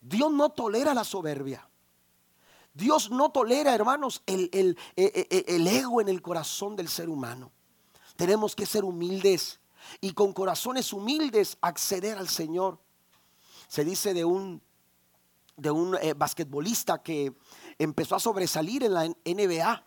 [0.00, 1.68] Dios no tolera la soberbia.
[2.74, 7.50] Dios no tolera, hermanos, el, el, el ego en el corazón del ser humano.
[8.16, 9.60] Tenemos que ser humildes
[10.00, 12.78] y con corazones humildes acceder al Señor.
[13.68, 14.62] Se dice de un,
[15.56, 17.34] de un eh, basquetbolista que
[17.78, 19.84] empezó a sobresalir en la NBA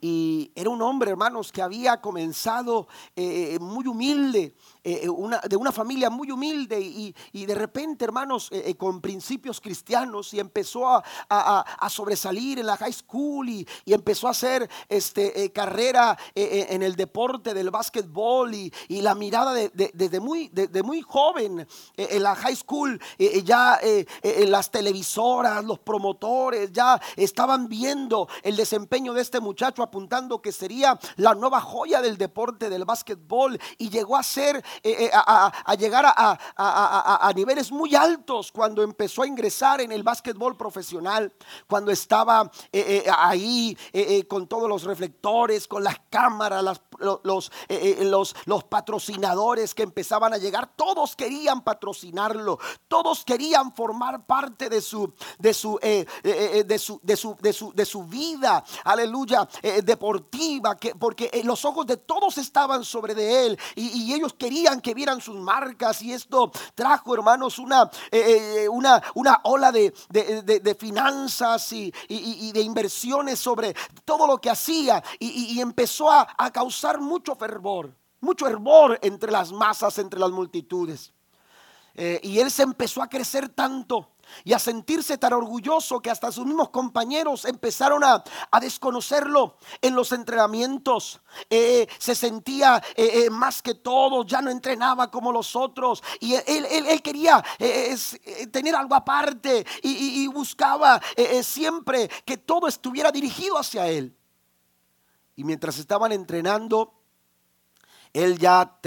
[0.00, 5.06] y era un hombre, hermanos, que había comenzado eh, muy humilde, eh,
[5.48, 10.88] de una familia muy humilde y, de repente, hermanos, eh, con principios cristianos y empezó
[10.88, 11.04] a,
[11.88, 17.70] sobresalir en la high school y, empezó a hacer este, carrera en el deporte del
[17.70, 21.66] básquetbol y, la mirada desde muy, de, muy joven
[21.96, 23.00] en la high school,
[23.44, 23.78] ya
[24.46, 30.98] las televisoras, los promotores ya estaban viendo el desempeño de este muchacho apuntando que sería
[31.16, 36.04] la nueva joya del deporte del básquetbol y llegó a ser, eh, eh, a, llegar
[36.06, 41.32] a, niveles muy altos cuando empezó a ingresar en el básquetbol profesional,
[41.66, 43.76] cuando estaba eh, ahí
[44.28, 46.80] con todos los reflectores, con las cámaras,
[47.22, 55.12] los, patrocinadores que empezaban a llegar, todos querían patrocinarlo, todos querían formar parte de su,
[55.38, 57.16] de su, de su, de
[57.52, 59.48] su, de su, vida, aleluya,
[59.82, 64.94] deportiva, que, porque los ojos de todos estaban sobre de él y, ellos querían que
[64.94, 69.92] vieran sus marcas y esto trajo, hermanos, una, eh, eh, una, una ola de,
[70.78, 71.92] finanzas y,
[72.52, 78.46] de inversiones sobre todo lo que hacía y, empezó a, a causar mucho fervor, mucho
[78.46, 81.12] hervor entre las masas, entre las multitudes.
[81.94, 84.08] y él se empezó a crecer tanto
[84.44, 88.22] y a sentirse tan orgulloso que hasta sus mismos compañeros empezaron a,
[88.60, 91.20] desconocerlo en los entrenamientos.
[91.48, 96.34] Eh, se sentía eh, eh, más que todos, ya no entrenaba como los otros y
[96.34, 97.42] él, quería
[98.50, 101.00] tener algo aparte y, buscaba
[101.42, 104.16] siempre que todo estuviera dirigido hacia él.
[105.36, 106.92] Y mientras estaban entrenando,
[108.12, 108.78] él ya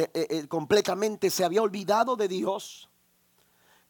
[0.48, 2.90] completamente se había olvidado de Dios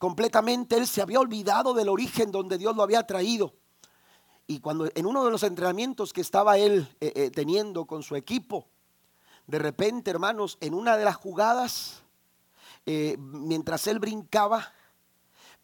[0.04, 3.54] completamente, él se había olvidado del origen donde Dios lo había traído.
[4.48, 8.18] Y cuando en uno de los entrenamientos que estaba él eh, eh, teniendo con su
[8.18, 8.68] equipo,
[9.48, 12.04] de repente, hermanos, en una de las jugadas,
[12.86, 14.74] eh, mientras él brincaba,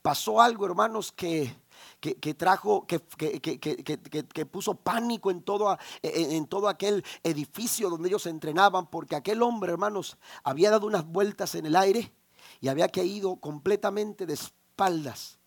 [0.02, 1.54] pasó algo, hermanos, que,
[2.00, 8.88] que, trajo, que, que, puso pánico en todo, en todo aquel edificio donde ellos entrenaban,
[8.90, 12.14] porque aquel hombre, hermanos, había dado unas vueltas en el aire
[12.62, 15.38] y había caído completamente de espaldas.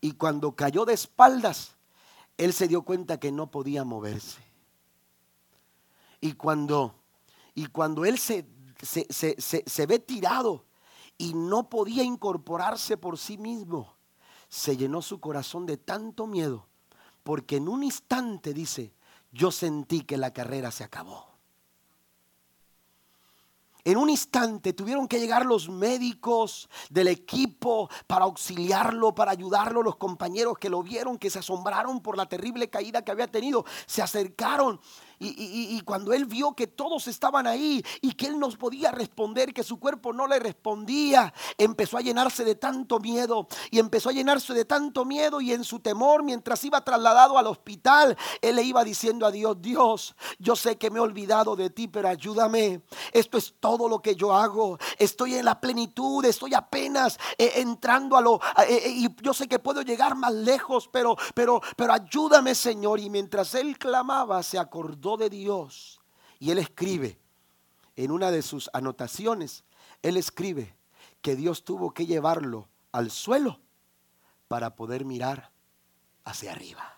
[0.00, 1.76] Y cuando cayó de espaldas,
[2.36, 4.42] él se dio cuenta que no podía moverse.
[6.20, 6.94] Y cuando,
[7.54, 8.46] y cuando él se,
[8.82, 9.06] se,
[9.38, 10.64] se ve tirado
[11.18, 13.94] y no podía incorporarse por sí mismo,
[14.48, 16.66] se llenó su corazón de tanto miedo,
[17.22, 18.94] porque en un instante dice,
[19.32, 21.33] yo sentí que la carrera se acabó.
[23.86, 29.82] En un instante tuvieron que llegar los médicos del equipo para auxiliarlo, para ayudarlo.
[29.82, 33.66] Los compañeros que lo vieron, que se asombraron por la terrible caída que había tenido,
[33.86, 34.80] se acercaron
[35.18, 39.62] y, cuando él vio que todos estaban ahí y que él no podía responder, que
[39.62, 44.54] su cuerpo no le respondía, empezó a llenarse de tanto miedo y empezó a llenarse
[44.54, 48.84] de tanto miedo y en su temor, mientras iba trasladado al hospital, él le iba
[48.84, 52.82] diciendo a Dios, Dios, yo sé que me he olvidado de ti, pero ayúdame.
[53.12, 54.78] Esto es todo lo que yo hago.
[54.98, 58.36] Estoy en la plenitud, estoy apenas eh, entrando a lo...
[58.68, 63.00] Eh, eh, y yo sé que puedo llegar más lejos, pero, pero, pero ayúdame, Señor.
[63.00, 66.00] Y mientras él clamaba, se acordó de Dios.
[66.38, 67.18] Y él escribe
[67.96, 69.64] en una de sus anotaciones,
[70.02, 70.74] él escribe
[71.22, 73.60] que Dios tuvo que llevarlo al suelo
[74.48, 75.52] para poder mirar
[76.24, 76.96] hacia arriba.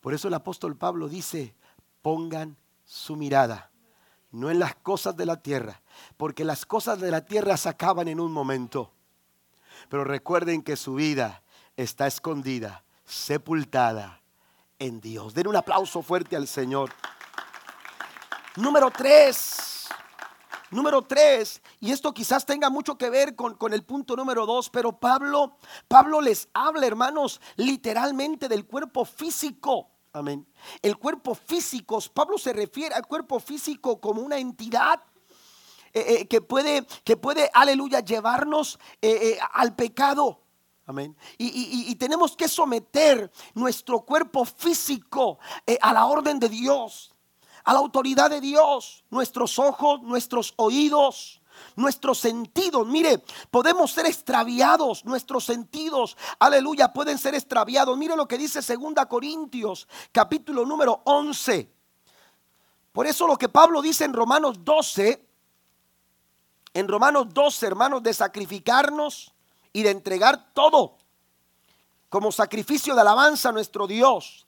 [0.00, 1.54] Por eso el apóstol Pablo dice,
[2.02, 3.70] pongan su mirada,
[4.30, 5.82] no en las cosas de la tierra,
[6.16, 8.92] porque las cosas de la tierra se acaban en un momento.
[9.88, 11.42] Pero recuerden que su vida
[11.76, 14.21] está escondida, sepultada
[14.82, 15.32] en Dios.
[15.32, 16.90] Den un aplauso fuerte al Señor.
[18.56, 19.88] Número tres.
[20.70, 24.70] Número tres, y esto quizás tenga mucho que ver con, con, el punto número dos,
[24.70, 29.90] pero Pablo, Pablo les habla, hermanos, literalmente del cuerpo físico.
[30.14, 30.46] Amén.
[30.80, 35.02] El cuerpo físico, Pablo se refiere al cuerpo físico como una entidad
[35.92, 40.41] eh, eh, que, puede, que puede, aleluya, llevarnos eh, al pecado.
[41.38, 47.14] Y, tenemos que someter nuestro cuerpo físico eh, a la orden de Dios,
[47.64, 51.40] a la autoridad de Dios, nuestros ojos, nuestros oídos,
[51.76, 52.86] nuestros sentidos.
[52.86, 57.96] Mire, podemos ser extraviados, nuestros sentidos, aleluya, pueden ser extraviados.
[57.96, 61.70] Mire lo que dice 2 Corintios, capítulo número 11.
[62.92, 65.26] Por eso lo que Pablo dice en Romanos 12,
[66.74, 69.32] en Romanos 12, hermanos, de sacrificarnos
[69.72, 70.96] y de entregar todo
[72.08, 74.46] como sacrificio de alabanza a nuestro Dios.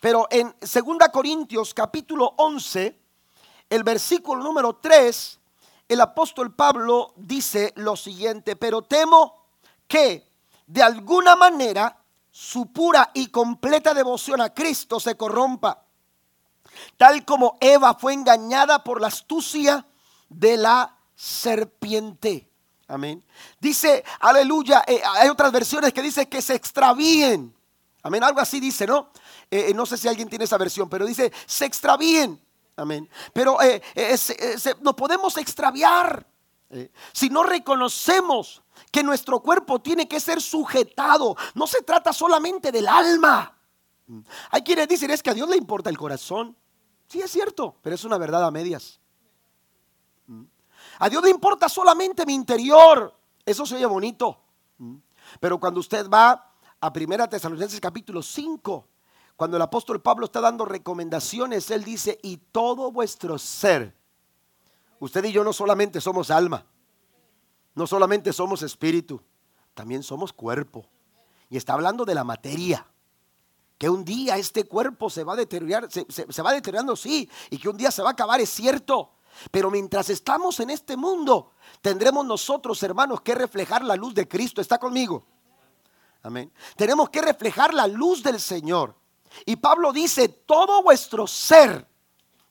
[0.00, 2.98] Pero en 2 Corintios capítulo 11,
[3.70, 5.38] el versículo número 3,
[5.88, 9.46] el apóstol Pablo dice lo siguiente, pero temo
[9.86, 10.28] que
[10.66, 11.96] de alguna manera
[12.30, 15.84] su pura y completa devoción a Cristo se corrompa,
[16.96, 19.86] tal como Eva fue engañada por la astucia
[20.28, 22.50] de la serpiente.
[22.86, 23.24] Amén.
[23.58, 27.54] Dice, aleluya, eh, hay otras versiones que dice que se extravíen.
[28.02, 29.10] Amén, algo así dice, ¿no?
[29.50, 32.40] Eh, eh, no sé si alguien tiene esa versión, pero dice, se extravíen.
[32.76, 33.08] Amén.
[33.32, 33.56] Pero
[34.80, 36.26] nos podemos extraviar
[37.12, 41.36] si no reconocemos que nuestro cuerpo tiene que ser sujetado.
[41.54, 43.56] No se trata solamente del alma.
[44.50, 46.56] Hay quienes dicen, es que a Dios le importa el corazón.
[47.08, 49.00] Sí, es cierto, pero es una verdad a medias.
[50.98, 53.14] A Dios le importa solamente mi interior.
[53.44, 54.38] Eso se oye bonito.
[54.78, 54.96] Mm.
[55.40, 58.86] Pero cuando usted va a Primera Tesalonicenses capítulo 5,
[59.36, 63.96] cuando el apóstol Pablo está dando recomendaciones, él dice, y todo vuestro ser.
[65.00, 66.66] Usted y yo no solamente somos alma,
[67.74, 69.20] no solamente somos espíritu,
[69.74, 70.86] también somos cuerpo.
[71.50, 72.86] Y está hablando de la materia.
[73.76, 77.58] Que un día este cuerpo se va a deteriorar, se, se va deteriorando, sí, y
[77.58, 79.10] que un día se va a acabar, es cierto.
[79.50, 84.60] Pero mientras estamos en este mundo, tendremos nosotros, hermanos, que reflejar la luz de Cristo.
[84.60, 85.24] ¿Está conmigo?
[86.22, 86.52] Amén.
[86.76, 88.94] Tenemos que reflejar la luz del Señor.
[89.44, 91.86] Y Pablo dice, todo vuestro ser,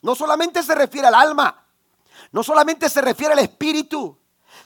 [0.02, 1.66] no solamente se refiere al alma,
[2.32, 4.18] no solamente se refiere al espíritu,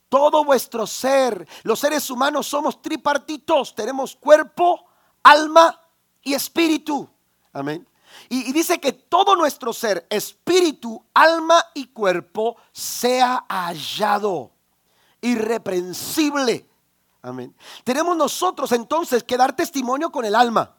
[0.10, 4.86] todo vuestro ser, los seres humanos somos tripartitos, tenemos cuerpo,
[5.24, 5.80] alma
[6.22, 7.10] y espíritu.
[7.54, 7.88] Amén.
[8.30, 14.52] Y, dice que todo nuestro ser, espíritu, alma y cuerpo, sea hallado
[15.22, 16.68] irreprensible.
[17.22, 17.56] Amén.
[17.84, 20.76] Tenemos nosotros entonces que dar testimonio con el alma.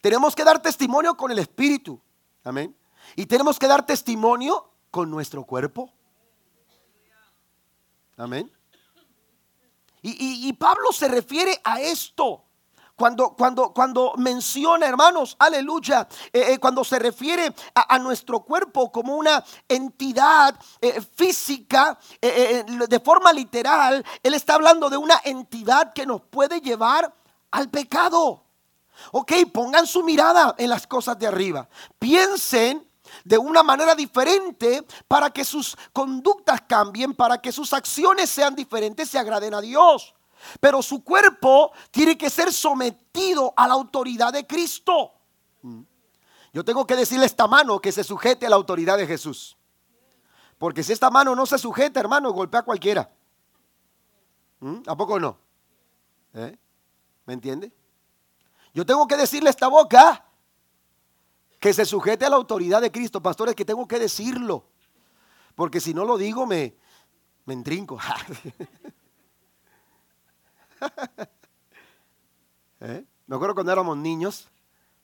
[0.00, 2.00] Tenemos que dar testimonio con el espíritu.
[2.44, 2.76] Amén.
[3.16, 5.92] Y tenemos que dar testimonio con nuestro cuerpo.
[8.16, 8.50] Amén.
[10.02, 12.44] Y, Pablo se refiere a esto.
[12.98, 19.14] Cuando, cuando, cuando, menciona, hermanos, aleluya, eh, eh, cuando se refiere a, nuestro cuerpo como
[19.14, 26.22] una entidad eh, física, de forma literal, él está hablando de una entidad que nos
[26.22, 27.14] puede llevar
[27.52, 28.42] al pecado.
[29.12, 31.68] Ok, pongan su mirada en las cosas de arriba.
[32.00, 32.84] Piensen
[33.24, 39.08] de una manera diferente para que sus conductas cambien, para que sus acciones sean diferentes,
[39.08, 40.16] se agraden a Dios.
[40.60, 45.12] Pero su cuerpo tiene que ser sometido a la autoridad de Cristo.
[45.62, 45.82] Mm.
[46.52, 49.56] Yo tengo que decirle a esta mano que se sujete a la autoridad de Jesús.
[50.58, 53.10] Porque si esta mano no se sujeta, hermano, golpea a cualquiera.
[54.60, 54.78] ¿Mm?
[54.86, 55.38] ¿A poco no?
[56.34, 56.56] ¿Eh?
[57.26, 57.72] ¿Me entiende?
[58.74, 60.24] Yo tengo que decirle a esta boca
[61.60, 63.22] que se sujete a la autoridad de Cristo.
[63.22, 64.64] Pastores, que tengo que decirlo.
[65.54, 66.76] Porque si no lo digo, me,
[67.44, 67.98] me entrinco.
[72.80, 73.04] ¿Eh?
[73.26, 74.48] Me acuerdo cuando éramos niños,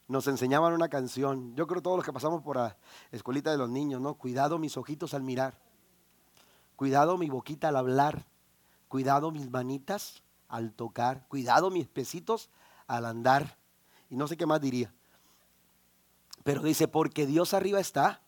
[0.09, 1.55] nos enseñaban una canción.
[1.57, 2.77] Yo creo todos los que pasamos por la
[3.11, 4.15] escuelita de los niños, ¿no?
[4.15, 5.55] Cuidado mis ojitos al mirar.
[6.77, 8.25] Cuidado mi boquita al hablar.
[8.89, 11.27] Cuidado mis manitas al tocar.
[11.29, 12.51] Cuidado mis pesitos
[12.87, 13.57] al andar.
[14.11, 14.93] Y no sé qué más diría.
[16.43, 18.21] Pero dice, porque Dios arriba está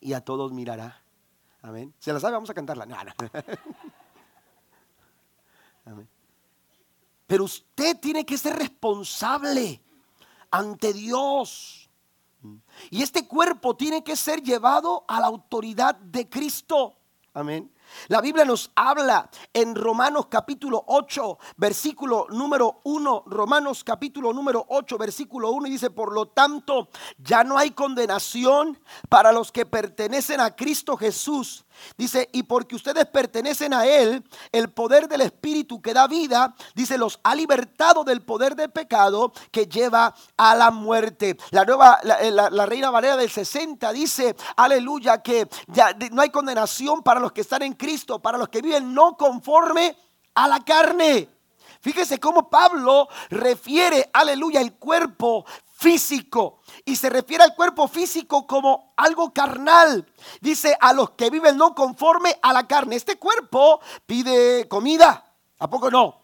[0.00, 1.02] y a todos mirará.
[1.62, 1.94] Amén.
[1.98, 2.34] ¿Se la sabe?
[2.34, 2.84] Vamos a cantarla.
[5.84, 6.08] Amén.
[7.30, 9.80] Pero usted tiene que ser responsable
[10.50, 11.88] ante Dios.
[12.90, 16.96] Y este cuerpo tiene que ser llevado a la autoridad de Cristo.
[17.32, 17.72] Amén.
[18.08, 24.98] La Biblia nos habla en Romanos capítulo 8, versículo número 1, Romanos capítulo número 8,
[24.98, 28.76] versículo 1, y dice, por lo tanto, ya no hay condenación
[29.08, 31.64] para los que pertenecen a Cristo Jesús.
[31.96, 36.98] Dice, y porque ustedes pertenecen a Él, el poder del Espíritu que da vida, dice,
[36.98, 41.36] los ha libertado del poder del pecado que lleva a la muerte.
[41.50, 47.02] La nueva, la, eh, Reina Valera del 60 dice, aleluya, que ya no hay condenación
[47.02, 49.96] para los que están en Cristo, para los que viven no conforme
[50.34, 51.28] a la carne.
[51.80, 55.46] Fíjese cómo Pablo refiere, aleluya, el cuerpo
[55.80, 56.60] físico.
[56.84, 60.06] Y se refiere al cuerpo físico como algo carnal.
[60.40, 62.96] Dice a los que viven no conforme a la carne.
[62.96, 65.24] Este cuerpo pide comida.
[65.58, 66.20] ¿A poco no?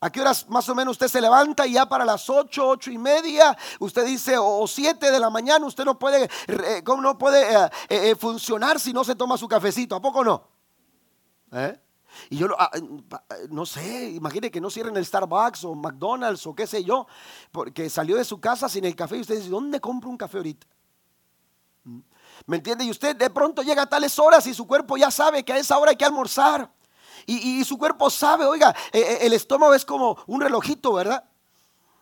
[0.00, 2.90] ¿A qué horas más o menos usted se levanta y ya para las ocho, ocho
[2.90, 6.30] y media, usted dice, o siete de la mañana, usted no puede,
[6.84, 9.96] ¿cómo no puede eh, eh, funcionar si no se toma su cafecito?
[9.96, 10.48] ¿A poco no?
[11.50, 11.80] ¿Eh?
[12.30, 12.70] Y yo ah,
[13.50, 17.06] no sé, imagine que no cierren el Starbucks o McDonald's o qué sé yo,
[17.52, 20.38] porque salió de su casa sin el café y usted dice, ¿dónde compro un café
[20.38, 20.66] ahorita?
[22.46, 22.84] ¿Me entiende?
[22.84, 25.58] Y usted de pronto llega a tales horas y su cuerpo ya sabe que a
[25.58, 26.70] esa hora hay que almorzar.
[27.26, 31.24] Y, su cuerpo sabe, oiga, eh, eh, el estómago es como un relojito, ¿verdad?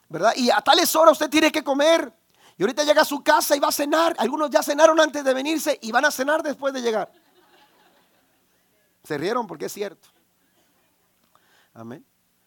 [0.09, 0.33] ¿verdad?
[0.37, 2.13] Y a tales horas usted tiene que comer.
[2.57, 4.15] Y ahorita llega a su casa y va a cenar.
[4.19, 7.11] Algunos ya cenaron antes de venirse y van a cenar después de llegar.
[9.07, 10.09] Se rieron porque es cierto.
[11.73, 12.05] Amén.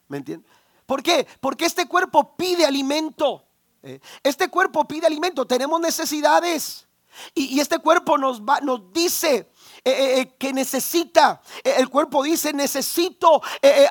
[0.10, 0.50] ¿Me entienden?
[0.86, 1.26] ¿Por qué?
[1.40, 3.46] Porque este cuerpo pide alimento.
[3.82, 5.48] Eh, este cuerpo pide alimento.
[5.48, 6.86] Tenemos necesidades.
[7.34, 9.50] Y, y este cuerpo nos, va, nos dice
[9.84, 11.42] eh, eh, eh, que necesita.
[11.64, 13.42] el cuerpo dice, necesito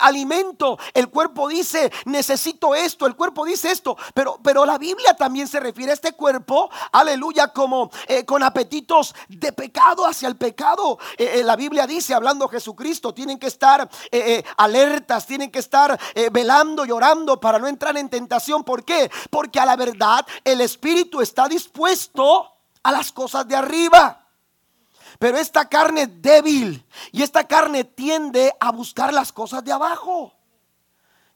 [0.01, 0.79] alimento.
[0.95, 3.07] El cuerpo dice, necesito esto.
[3.07, 3.97] El cuerpo dice esto.
[4.15, 7.91] Pero, pero la Biblia también se refiere a este cuerpo, aleluya, como
[8.27, 10.99] con apetitos de pecado hacia el pecado.
[11.45, 13.89] la Biblia dice, hablando Jesucristo, tienen que estar
[14.57, 15.99] alertas, tienen que estar
[16.31, 18.65] velando, llorando para no entrar en tentación.
[18.65, 19.11] ¿Por qué?
[19.31, 22.51] Porque a la verdad el Espíritu está dispuesto
[22.83, 24.28] a las cosas de arriba.
[25.19, 30.33] Pero esta carne es débil y esta carne tiende a buscar las cosas de abajo.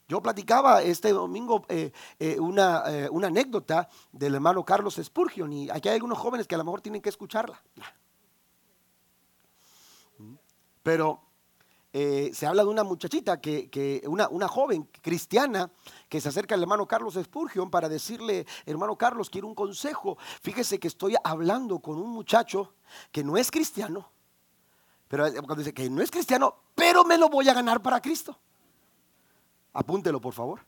[0.08, 5.70] Yo platicaba este domingo eh, eh, una, eh, una, anécdota del hermano Carlos Spurgeon y
[5.70, 7.60] aquí hay algunos jóvenes que a lo mejor tienen que escucharla.
[10.82, 11.22] Pero
[11.92, 15.70] se habla de una muchachita, que, una, una, joven cristiana
[16.08, 20.16] que se acerca al hermano Carlos Spurgeon para decirle, hermano Carlos, quiero un consejo.
[20.40, 22.74] Fíjese que estoy hablando con un muchacho
[23.10, 24.10] que no es cristiano,
[25.08, 28.38] pero cuando dice que no es cristiano, pero me lo voy a ganar para Cristo.
[29.74, 30.60] Apúntelo, por favor.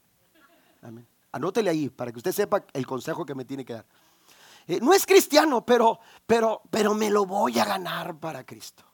[0.83, 1.07] Amén.
[1.33, 3.87] Anótele ahí para que usted sepa el consejo que me tiene que dar.
[4.67, 8.85] Eh, no es cristiano, pero, pero, pero me lo voy a ganar para Cristo.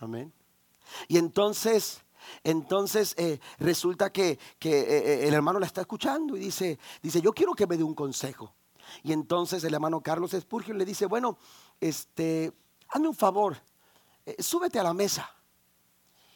[0.00, 0.32] Amén.
[1.08, 2.02] Y entonces
[2.44, 7.54] Entonces eh, resulta que, que el hermano la está escuchando y dice, dice, yo quiero
[7.54, 8.54] que me dé un consejo.
[9.02, 11.38] Y entonces el hermano Carlos Spurgeon le dice, bueno,
[11.80, 12.52] este,
[12.88, 13.56] hazme un favor,
[14.38, 15.30] súbete a la mesa.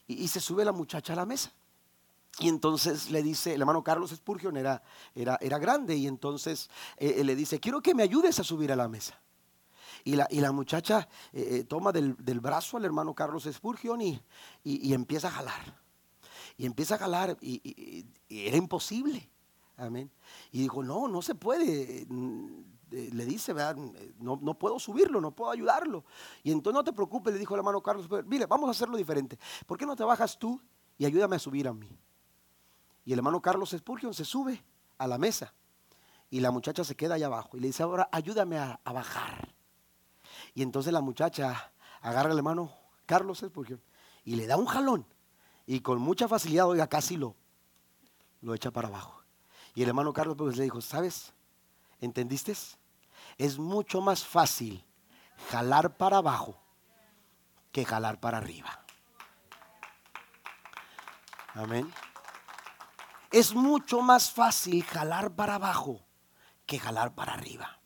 [0.07, 1.53] Y, se sube la muchacha a la mesa.
[2.39, 4.83] Y entonces le dice, el hermano Carlos Spurgeon era,
[5.15, 8.89] era, era grande y entonces le dice, quiero que me ayudes a subir a la
[8.89, 9.21] mesa.
[10.05, 14.21] Y la, y la muchacha eh, eh, toma del, brazo al hermano Carlos Spurgeon y,
[14.65, 15.81] y, empieza a jalar.
[16.57, 19.29] Y empieza a jalar y, era imposible.
[19.77, 20.11] Amén.
[20.51, 22.07] Y dijo, no, no se puede.
[22.09, 23.55] Mm, eh, le dice,
[24.19, 26.05] no, no, puedo subirlo, no puedo ayudarlo.
[26.43, 29.39] Y entonces no te preocupes, le dijo el hermano Carlos, mire, vamos a hacerlo diferente.
[29.67, 30.61] ¿Por qué no te bajas tú
[30.99, 31.89] y ayúdame a subir a mí?
[33.05, 34.63] Y el hermano Carlos Spurgeon se sube
[34.99, 35.55] a la mesa
[36.31, 39.52] y la muchacha se queda allá abajo y le dice, ahora ayúdame a bajar.
[40.55, 42.73] Y entonces la muchacha agarra al hermano
[43.07, 43.45] Carlos
[44.25, 45.07] y le da un jalón.
[45.67, 47.37] Y con mucha facilidad, oiga, casi lo,
[48.41, 49.23] lo echa para abajo.
[49.75, 51.33] Y el hermano Carlos pues, le dijo, ¿sabes?
[52.01, 52.55] ¿Entendiste?
[53.39, 54.85] Es mucho más fácil
[55.51, 56.61] jalar para abajo
[57.71, 58.85] que jalar para arriba.
[61.55, 61.93] Amén.
[63.31, 66.01] Es mucho más fácil jalar para abajo
[66.67, 67.79] que jalar para arriba.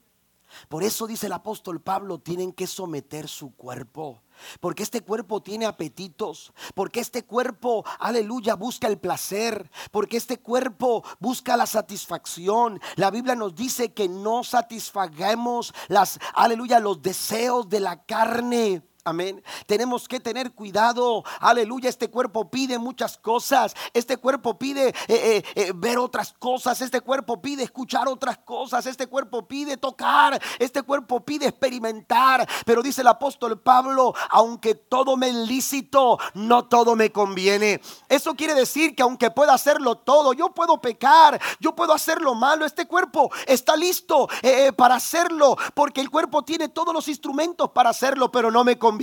[0.68, 4.22] Por eso dice el apóstol Pablo, tienen que someter su cuerpo.
[4.60, 11.02] Porque este cuerpo tiene apetitos, porque este cuerpo, aleluya, busca el placer, porque este cuerpo
[11.18, 12.80] busca la satisfacción.
[12.96, 18.82] La Biblia nos dice que no satisfagamos las, aleluya, los deseos de la carne.
[19.06, 19.40] Amén.
[19.66, 21.22] Tenemos que tener cuidado.
[21.38, 21.88] Aleluya.
[21.88, 23.72] Este cuerpo pide muchas cosas.
[23.94, 26.80] Este cuerpo pide eh, eh, eh, ver otras cosas.
[26.80, 28.84] Este cuerpo pide escuchar otras cosas.
[28.84, 30.42] Este cuerpo pide tocar.
[30.58, 32.48] Este cuerpo pide experimentar.
[32.64, 37.80] Pero dice el apóstol Pablo, aunque todo me lícito, no todo me conviene.
[38.08, 42.34] Eso quiere decir que aunque pueda hacerlo todo, yo puedo pecar, yo puedo hacer lo
[42.34, 42.64] malo.
[42.64, 44.28] Este cuerpo está listo
[44.76, 48.95] para hacerlo porque el cuerpo tiene todos los instrumentos para hacerlo, pero no me conviene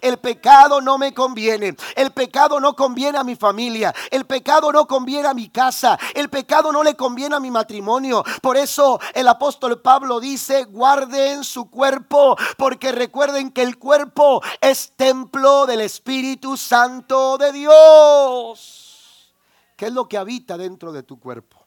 [0.00, 1.76] El pecado no me conviene.
[1.94, 3.94] El pecado no conviene a mi familia.
[4.10, 5.98] El pecado no conviene a mi casa.
[6.14, 8.24] El pecado no le conviene a mi matrimonio.
[8.42, 14.92] Por eso el apóstol Pablo dice, guarden su cuerpo, porque recuerden que el cuerpo es
[14.96, 19.32] templo del Espíritu Santo de Dios.
[19.76, 21.66] ¿Qué es lo que habita dentro de tu cuerpo?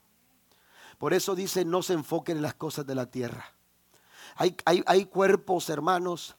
[0.97, 3.53] Por eso dice, no se enfoquen en las cosas de la tierra.
[4.36, 6.36] Hay, hay, hay cuerpos, hermanos,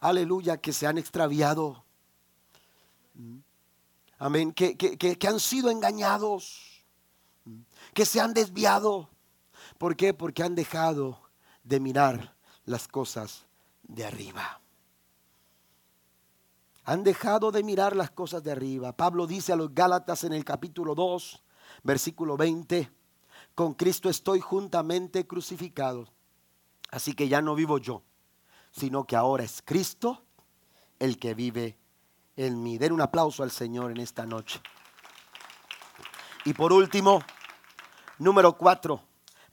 [0.00, 1.84] aleluya, que se han extraviado.
[4.18, 6.84] Amén, que, que, han sido engañados,
[7.94, 9.08] que se han desviado.
[9.78, 10.12] ¿Por qué?
[10.12, 11.20] Porque han dejado
[11.64, 13.46] de mirar las cosas
[13.82, 14.60] de arriba.
[16.84, 18.96] Han dejado de mirar las cosas de arriba.
[18.96, 21.42] Pablo dice a los Gálatas en el capítulo 2,
[21.82, 22.90] versículo 20,
[23.54, 26.08] con Cristo estoy juntamente crucificado.
[26.90, 28.02] Así que ya no vivo yo,
[28.70, 30.22] sino que ahora es Cristo
[30.98, 31.76] el que vive
[32.36, 32.78] en mí.
[32.78, 34.60] Den un aplauso al Señor en esta noche.
[36.44, 37.22] Y por último,
[38.18, 39.02] número cuatro,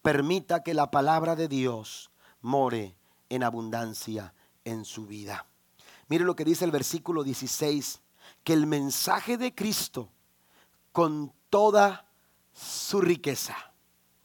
[0.02, 2.12] permita que la palabra de Dios
[2.42, 2.96] more
[3.30, 5.46] en abundancia en su vida.
[6.08, 8.02] Mire lo que dice el versículo 16,
[8.44, 10.10] que el mensaje de Cristo
[10.94, 12.08] con toda
[12.54, 13.56] su riqueza.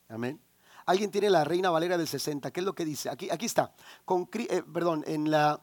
[0.09, 0.40] Amén
[0.87, 2.51] Alguien tiene la Reina Valera del 60.
[2.51, 3.09] ¿Qué es lo que dice?
[3.09, 3.74] Aquí, aquí está.
[4.05, 5.62] Con, eh, perdón, en la,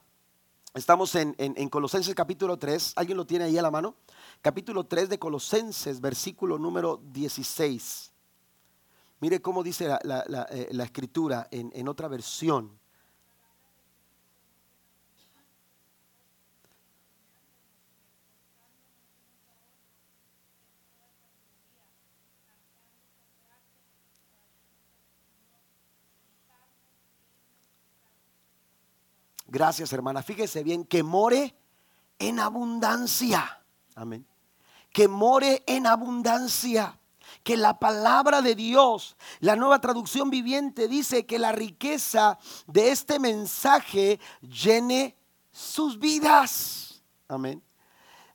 [0.73, 1.33] estamos en,
[1.69, 2.93] Colosenses capítulo 3.
[2.95, 3.95] ¿Alguien lo tiene ahí a la mano?
[4.41, 8.11] Capítulo 3 de Colosenses, versículo número 16.
[9.21, 12.78] Mire cómo dice la, eh, escritura en, en otra versión.
[29.51, 30.21] Gracias, hermana.
[30.21, 31.55] Fíjese bien, que more
[32.19, 33.61] en abundancia.
[33.95, 34.25] Amén.
[34.91, 36.99] Que more en abundancia.
[37.43, 42.37] Que la palabra de Dios, la nueva traducción viviente, dice que la riqueza
[42.67, 45.15] de este mensaje llene
[45.51, 47.03] sus vidas.
[47.27, 47.63] Amén.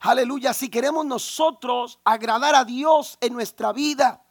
[0.01, 0.53] Aleluya.
[0.53, 4.21] Si queremos nosotros agradar a Dios en nuestra vida,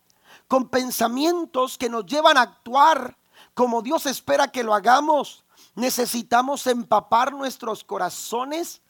[0.48, 3.16] con pensamientos que nos llevan a actuar
[3.54, 5.44] como Dios espera que lo hagamos,
[5.74, 8.80] Necesitamos empapar nuestros corazones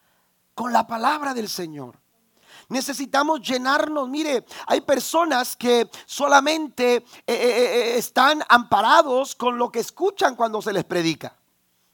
[0.55, 1.99] con la palabra del Señor.
[2.69, 4.09] Necesitamos llenarnos.
[4.09, 10.61] Mire, hay personas que solamente eh, eh, eh, están amparados con lo que escuchan cuando
[10.61, 11.37] se les predica.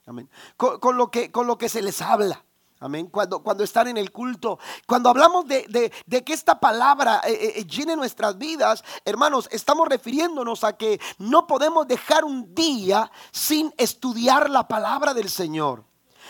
[0.07, 0.29] Amén.
[0.57, 2.45] Con, lo que, con lo que se les habla.
[2.83, 3.09] Amén.
[3.09, 4.59] Cuando, cuando están en el culto.
[4.87, 5.93] Cuando hablamos de,
[6.25, 11.47] que esta palabra eh, eh, eh, llene nuestras vidas, hermanos, estamos refiriéndonos a que no
[11.47, 15.85] podemos dejar un día sin estudiar la palabra del Señor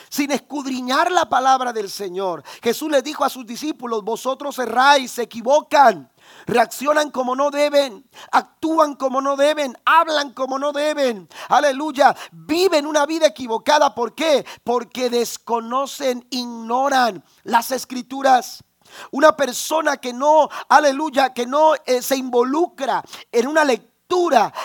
[0.09, 2.43] sin escudriñar la palabra del Señor.
[2.61, 6.10] Jesús le dijo a sus discípulos, vosotros erráis, se equivocan,
[6.45, 11.29] reaccionan como no deben, actúan como no deben, hablan como no deben.
[11.49, 13.93] Aleluya, viven una vida equivocada.
[13.95, 14.45] ¿Por qué?
[14.63, 18.63] Porque desconocen, ignoran las escrituras.
[19.11, 23.91] Una persona que no, aleluya, que no eh, se involucra en una lectura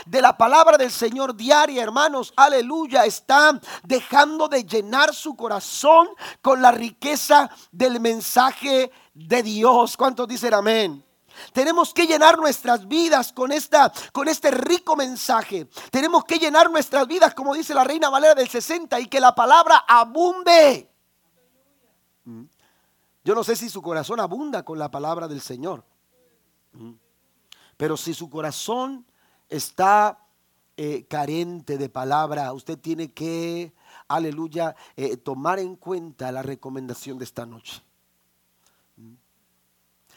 [0.06, 6.08] de la palabra del Señor diaria, hermanos, aleluya, está dejando de llenar su corazón
[6.42, 9.96] con la riqueza del mensaje de Dios.
[9.96, 11.05] ¿Cuántos dicen amén?
[11.52, 15.68] Tenemos que llenar nuestras vidas con, esta, con este rico mensaje.
[15.90, 19.34] Tenemos que llenar nuestras vidas, como dice la Reina Valera del 60, y que la
[19.34, 20.90] palabra abunde.
[22.24, 22.44] Mm.
[23.24, 25.84] Yo no sé si su corazón abunda con la palabra del Señor.
[26.72, 26.92] Mm.
[27.76, 29.06] Pero si su corazón
[29.48, 30.18] está
[30.76, 33.72] eh, carente de palabra, usted tiene que,
[34.08, 37.82] aleluya, eh, tomar en cuenta la recomendación de esta noche.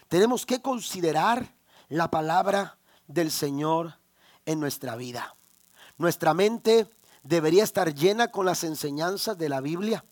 [0.09, 1.53] Tenemos que considerar
[1.87, 3.93] la palabra del Señor
[4.45, 5.35] en nuestra vida.
[5.97, 6.89] Nuestra mente
[7.23, 10.03] debería estar llena con las enseñanzas de la Biblia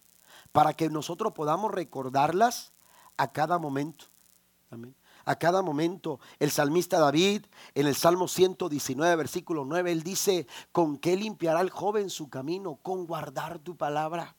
[0.51, 2.73] para que nosotros podamos recordarlas
[3.17, 4.05] a cada momento.
[5.25, 6.19] A cada momento.
[6.37, 11.71] El salmista David, en el Salmo 119, versículo 9, él dice, ¿con qué limpiará el
[11.71, 12.75] joven su camino?
[12.83, 14.35] Con guardar tu palabra.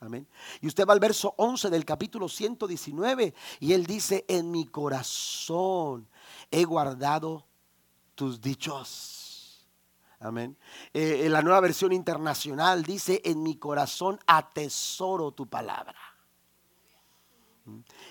[0.00, 0.28] Amén.
[0.60, 6.08] Y usted va al verso 11 del capítulo 119 y él dice, en mi corazón
[6.50, 7.44] he guardado
[8.14, 9.66] tus dichos.
[10.20, 10.56] Amén.
[10.92, 15.98] Eh, en la nueva versión internacional dice, en mi corazón atesoro tu palabra.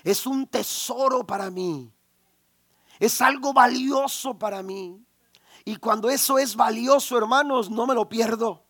[0.04, 1.90] Es un tesoro para mí.
[2.98, 5.02] Es algo valioso para mí.
[5.64, 8.67] Y cuando eso es valioso, hermanos, no me lo pierdo.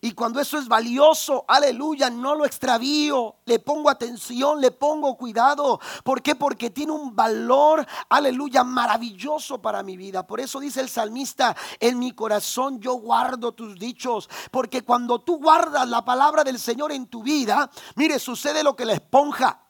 [0.00, 5.80] Y cuando eso es valioso, aleluya, no lo extravío, le pongo atención, le pongo cuidado.
[6.04, 6.34] ¿Por qué?
[6.34, 10.26] Porque tiene un valor, aleluya, maravilloso para mi vida.
[10.26, 14.28] Por eso dice el salmista, en mi corazón yo guardo tus dichos.
[14.50, 18.84] Porque cuando tú guardas la palabra del Señor en tu vida, mire, sucede lo que
[18.84, 19.67] la esponja.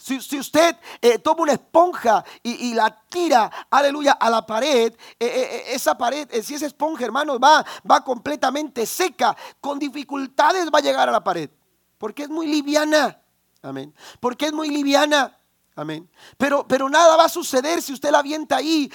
[0.00, 5.64] Si, usted eh, toma una esponja y, la tira, aleluya, a la pared, eh, eh,
[5.74, 11.08] esa pared, si esa esponja, hermanos, va, va completamente seca, con dificultades va a llegar
[11.10, 11.50] a la pared.
[11.98, 13.20] Porque es muy liviana.
[13.60, 13.94] Amén.
[14.20, 15.36] Porque es muy liviana.
[15.76, 16.08] Amén.
[16.38, 18.90] Pero, pero nada va a suceder si usted la avienta ahí,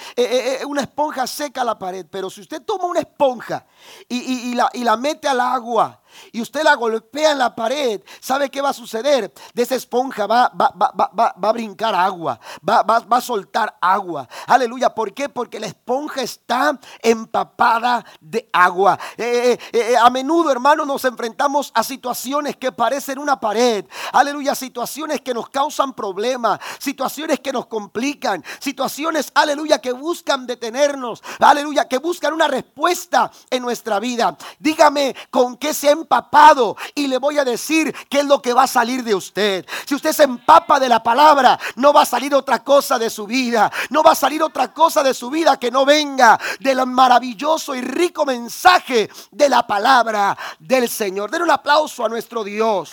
[0.66, 2.04] una esponja seca a la pared.
[2.10, 3.64] Pero si usted toma una esponja
[4.08, 6.02] y, la, y la mete al agua
[6.32, 9.32] y usted la golpea en la pared, ¿sabe qué va a suceder?
[9.54, 12.38] De esa esponja va, va, va, va a brincar agua,
[12.68, 14.28] va, a soltar agua.
[14.46, 15.28] Aleluya, ¿por qué?
[15.28, 18.98] Porque la esponja está empapada de agua.
[19.16, 23.84] Eh, eh, eh, a menudo, hermanos, nos enfrentamos a situaciones que parecen una pared.
[24.12, 31.22] Aleluya, situaciones que nos causan problemas, situaciones que nos complican, situaciones, aleluya, que buscan detenernos,
[31.38, 34.36] aleluya, que buscan una respuesta en nuestra vida.
[34.58, 38.62] Dígame, ¿con qué se empapado y le voy a decir qué es lo que va
[38.62, 39.66] a salir de usted.
[39.84, 43.26] Si usted se empapa de la palabra, no va a salir otra cosa de su
[43.26, 43.70] vida.
[43.90, 47.80] No va a salir otra cosa de su vida que no venga del maravilloso y
[47.80, 51.30] rico mensaje de la palabra del Señor.
[51.30, 52.92] Den un aplauso a nuestro Dios.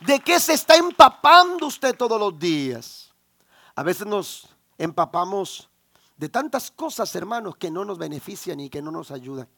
[0.00, 3.10] ¿De qué se está empapando usted todos los días?
[3.74, 4.48] A veces nos
[4.78, 5.68] empapamos
[6.16, 9.48] de tantas cosas, hermanos, que no nos benefician y que no nos ayudan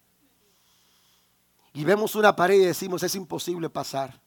[1.73, 4.21] y vemos una pared y decimos, es imposible pasar,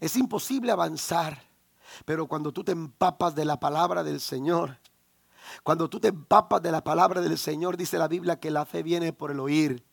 [0.00, 1.42] es imposible avanzar.
[2.04, 4.78] Pero cuando tú te empapas de la palabra del Señor,
[5.62, 8.82] cuando tú te empapas de la palabra del Señor, dice la Biblia que la fe
[8.82, 9.84] viene por el oír,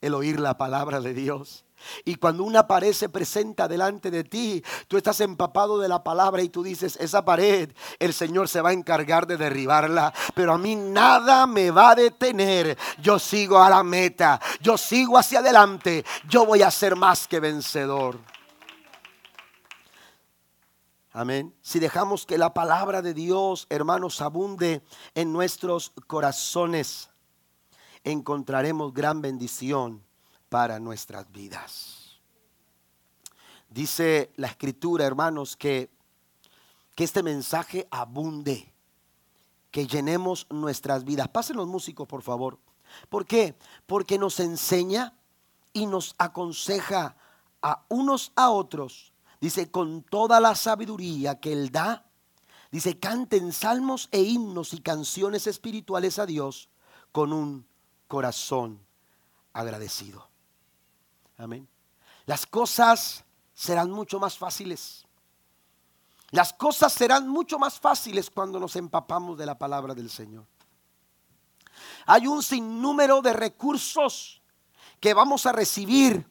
[0.00, 1.64] el oír la palabra de Dios.
[2.04, 6.42] Y cuando una pared se presenta delante de ti, tú estás empapado de la palabra
[6.42, 10.58] y tú dices, esa pared, el Señor se va a encargar de derribarla, pero a
[10.58, 12.78] mí nada me va a detener.
[13.00, 17.40] Yo sigo a la meta, yo sigo hacia adelante, yo voy a ser más que
[17.40, 18.18] vencedor.
[21.16, 21.54] Amén.
[21.62, 24.82] Si dejamos que la palabra de Dios, hermanos, abunde
[25.14, 27.08] en nuestros corazones,
[28.04, 30.02] encontraremos gran bendición
[30.48, 32.20] para nuestras vidas.
[33.68, 35.90] Dice la escritura, hermanos, que,
[36.94, 38.72] que este mensaje abunde,
[39.70, 41.28] que llenemos nuestras vidas.
[41.28, 42.58] Pasen los músicos, por favor.
[43.08, 43.56] ¿Por qué?
[43.86, 45.14] Porque nos enseña
[45.72, 47.16] y nos aconseja
[47.60, 52.06] a unos a otros Dice, con toda la sabiduría que Él da,
[52.72, 56.70] dice, canten salmos e himnos y canciones espirituales a Dios
[57.12, 57.66] con un
[58.14, 58.78] corazón
[59.52, 60.24] agradecido.
[61.36, 61.66] Amén.
[62.26, 65.04] Las cosas serán mucho más fáciles.
[66.30, 70.46] Las cosas serán mucho más fáciles cuando nos empapamos de la palabra del Señor.
[72.06, 74.40] Hay un sinnúmero de recursos
[75.00, 76.24] que vamos a recibir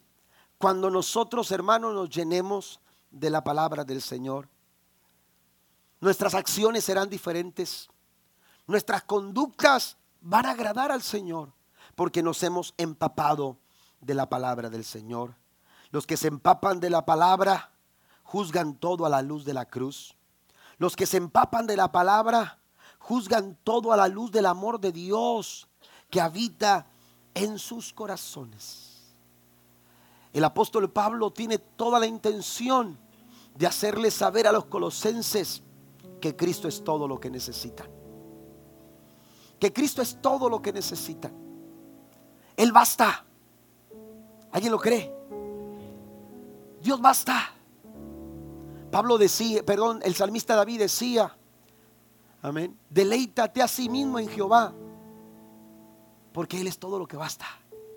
[0.57, 2.79] cuando nosotros, hermanos, nos llenemos
[3.11, 4.47] de la palabra del Señor.
[5.99, 7.89] Nuestras acciones serán diferentes.
[8.67, 11.51] Nuestras conductas van a agradar al Señor
[11.95, 13.57] porque nos hemos empapado
[14.01, 15.35] de la palabra del Señor.
[15.91, 17.71] Los que se empapan de la palabra
[18.23, 20.15] juzgan todo a la luz de la cruz.
[20.77, 22.59] Los que se empapan de la palabra
[22.99, 25.67] juzgan todo a la luz del amor de Dios
[26.09, 26.87] que habita
[27.33, 29.13] en sus corazones.
[30.31, 32.97] El apóstol Pablo tiene toda la intención
[33.55, 35.61] de hacerle saber a los colosenses
[36.19, 37.87] que Cristo es todo lo que necesitan.
[39.59, 41.33] Que Cristo es todo lo que necesitan.
[42.57, 43.25] Él basta.
[44.51, 45.11] ¿Alguien lo cree?
[46.81, 47.53] Dios basta.
[48.91, 51.35] Pablo decía, perdón, el salmista David decía,
[52.41, 54.71] amén, deleítate a sí mismo en Jehová,
[56.31, 57.45] porque Él es todo lo que basta,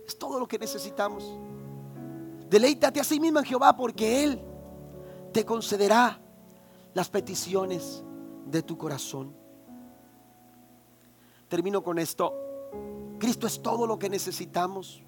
[0.06, 1.24] es todo lo que necesitamos.
[2.48, 4.40] Deleítate a sí mismo en Jehová, porque Él
[5.32, 6.18] te concederá
[6.94, 8.02] las peticiones
[8.46, 9.34] de tu corazón.
[11.48, 12.45] Termino con esto.
[13.18, 15.02] Cristo es todo lo que necesitamos.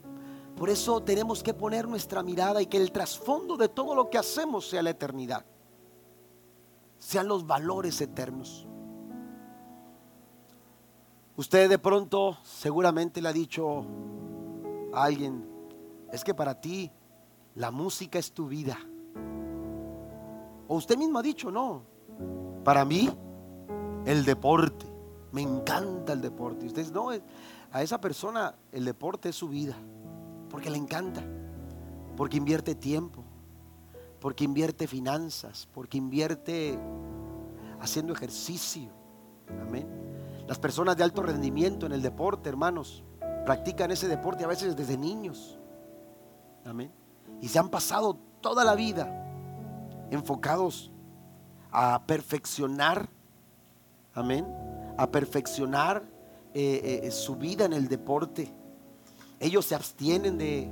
[0.57, 4.19] Por eso tenemos que poner nuestra mirada y que el trasfondo de todo lo que
[4.19, 5.45] hacemos sea la eternidad.
[6.99, 8.67] Sean los valores eternos.
[11.37, 13.85] Usted de pronto seguramente le ha dicho
[14.93, 15.49] a alguien,
[16.13, 16.91] es que para ti
[17.55, 18.77] la música es tu vida.
[20.67, 21.83] O usted mismo ha dicho, no,
[22.65, 23.09] para mí
[24.05, 24.87] el deporte,
[25.31, 26.65] me encanta el deporte.
[26.65, 27.11] Y usted no,
[27.73, 29.77] a esa persona el deporte es su vida
[30.51, 31.23] porque le encanta,
[32.16, 33.23] porque invierte tiempo,
[34.21, 36.79] porque invierte finanzas, porque invierte
[37.81, 38.91] haciendo ejercicio.
[39.61, 39.87] Amén.
[40.47, 43.05] Las personas de alto rendimiento en el deporte, hermanos,
[43.45, 45.59] practican ese deporte a veces desde niños.
[46.64, 46.91] Amén.
[47.41, 49.27] Y se han pasado toda la vida
[50.11, 50.91] enfocados
[51.71, 53.09] a perfeccionar,
[54.14, 54.47] amén,
[54.97, 56.03] a perfeccionar
[56.55, 58.53] eh, eh, su vida en el deporte.
[59.40, 60.70] Ellos se abstienen de,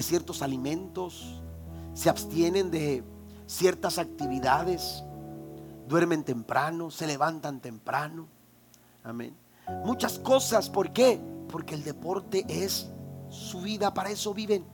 [0.00, 1.42] ciertos alimentos,
[1.94, 3.04] se abstienen de
[3.46, 5.04] ciertas actividades,
[5.88, 8.28] duermen temprano, se levantan temprano.
[9.04, 9.36] Amén.
[9.84, 11.20] Muchas cosas, ¿por qué?
[11.48, 12.88] Porque el deporte es
[13.28, 14.64] su vida, para eso viven.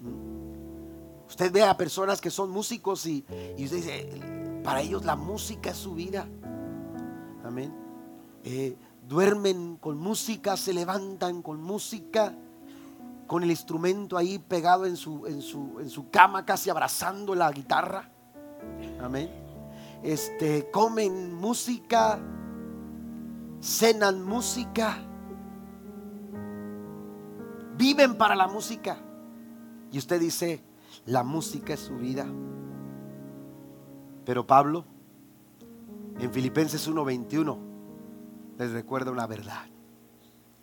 [0.00, 1.26] Mm.
[1.28, 3.24] Usted ve a personas que son músicos y,
[3.56, 6.28] y usted dice, para ellos la música es su vida.
[7.44, 7.86] Amén.
[8.48, 8.76] Eh,
[9.08, 12.34] duermen con música, se levantan con música,
[13.26, 17.50] con el instrumento ahí pegado en su, en su, en su cama, casi abrazando la
[17.50, 18.10] guitarra.
[19.00, 19.30] Amén.
[20.02, 22.18] Este, comen música,
[23.60, 24.98] cenan música,
[27.76, 28.98] viven para la música.
[29.92, 30.62] Y usted dice,
[31.06, 32.26] la música es su vida.
[34.24, 34.84] Pero Pablo,
[36.18, 37.65] en Filipenses 1:21,
[38.58, 39.66] les recuerda una verdad.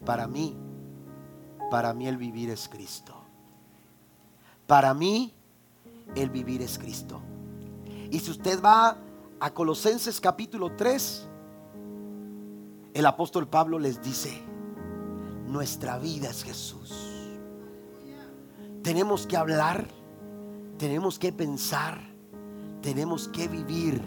[0.06, 0.56] Para mí,
[1.70, 3.16] para mí el vivir es Cristo.
[4.68, 5.34] Para mí
[6.16, 7.22] el vivir es Cristo.
[8.10, 8.98] Y si usted va
[9.40, 11.30] a Colosenses capítulo 3,
[12.94, 14.42] el apóstol Pablo les dice,
[15.48, 16.94] nuestra vida es Jesús.
[18.84, 19.88] Tenemos que hablar,
[20.78, 22.02] tenemos que pensar,
[22.82, 24.02] tenemos que vivir.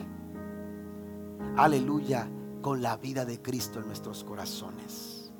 [1.57, 2.29] Aleluya
[2.67, 5.31] con la vida de Cristo en nuestros corazones.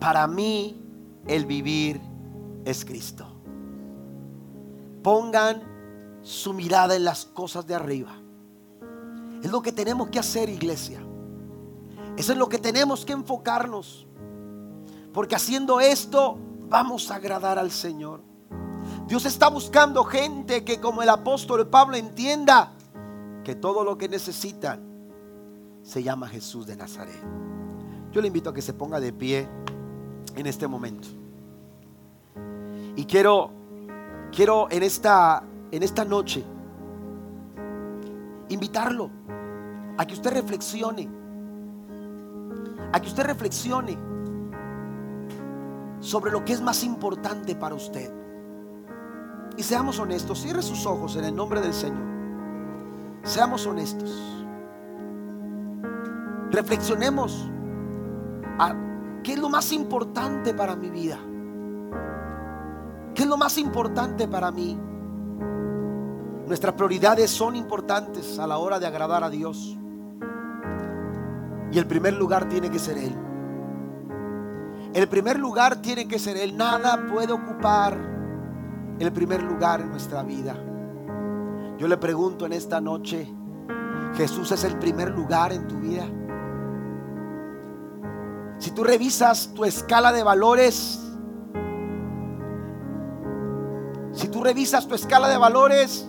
[0.00, 0.84] Para mí
[1.28, 2.00] el vivir
[2.64, 3.24] es Cristo.
[5.00, 5.62] Pongan
[6.22, 8.20] su mirada en las cosas de arriba.
[9.44, 10.98] Es lo que tenemos que hacer, iglesia.
[12.16, 14.08] Eso es lo que tenemos que enfocarnos.
[15.12, 16.36] Porque haciendo esto
[16.68, 18.24] vamos a agradar al Señor.
[19.06, 22.72] Dios está buscando gente que como el apóstol Pablo entienda
[23.44, 24.91] que todo lo que necesitan
[25.82, 27.20] se llama Jesús de Nazaret.
[28.12, 29.48] Yo le invito a que se ponga de pie
[30.36, 31.08] en este momento.
[32.96, 33.50] Y quiero,
[34.34, 36.44] quiero en esta, en esta noche
[38.48, 39.10] invitarlo
[39.96, 41.08] a que usted reflexione,
[42.92, 43.96] a que usted reflexione
[46.00, 48.12] sobre lo que es más importante para usted.
[49.56, 52.02] Y seamos honestos, cierre sus ojos en el nombre del Señor.
[53.22, 54.41] Seamos honestos.
[56.52, 57.50] Reflexionemos
[58.58, 58.74] a
[59.22, 61.18] qué es lo más importante para mi vida.
[63.14, 64.78] ¿Qué es lo más importante para mí?
[66.46, 69.78] Nuestras prioridades son importantes a la hora de agradar a Dios.
[71.70, 73.14] Y el primer lugar tiene que ser Él.
[74.92, 76.54] El primer lugar tiene que ser Él.
[76.54, 77.96] Nada puede ocupar
[78.98, 80.54] el primer lugar en nuestra vida.
[81.78, 83.26] Yo le pregunto en esta noche,
[84.14, 86.04] ¿Jesús es el primer lugar en tu vida?
[88.62, 91.00] Si tú revisas tu escala de valores,
[94.12, 96.08] si tú revisas tu escala de valores,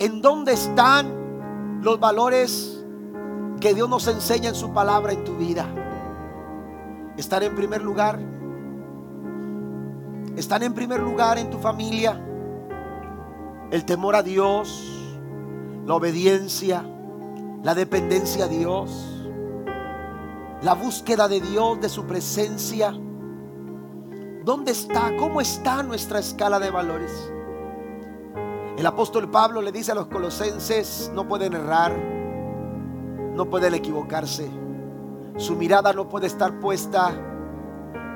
[0.00, 2.84] ¿en dónde están los valores
[3.60, 5.68] que Dios nos enseña en su palabra en tu vida?
[7.16, 8.18] ¿Están en primer lugar?
[10.34, 12.20] ¿Están en primer lugar en tu familia?
[13.70, 14.84] El temor a Dios,
[15.86, 16.84] la obediencia,
[17.62, 19.15] la dependencia a Dios,
[20.62, 22.92] la búsqueda de Dios, de su presencia.
[24.44, 25.14] ¿Dónde está?
[25.18, 27.30] ¿Cómo está nuestra escala de valores?
[28.78, 31.96] El apóstol Pablo le dice a los colosenses, no pueden errar,
[33.34, 34.50] no pueden equivocarse.
[35.36, 37.10] Su mirada no puede estar puesta,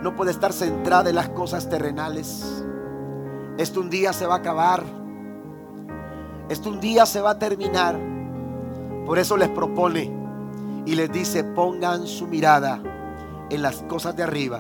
[0.03, 2.64] no puede estar centrada en las cosas terrenales.
[3.59, 4.82] Esto un día se va a acabar.
[6.49, 7.99] Esto un día se va a terminar.
[9.07, 10.20] Por eso les propone
[10.91, 12.82] y les dice, pongan su mirada
[13.49, 14.59] en las cosas de arriba,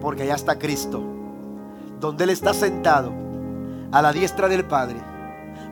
[0.00, 1.02] porque allá está Cristo,
[1.98, 3.12] donde Él está sentado
[3.90, 4.98] a la diestra del Padre.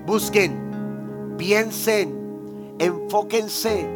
[0.05, 3.89] Busquen, piensen, enfóquense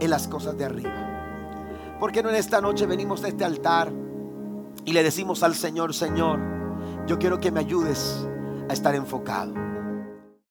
[0.00, 1.94] en las cosas de arriba.
[2.00, 3.92] Porque no en esta noche venimos a este altar
[4.84, 6.40] y le decimos al Señor, Señor,
[7.06, 8.26] yo quiero que me ayudes
[8.68, 9.67] a estar enfocado.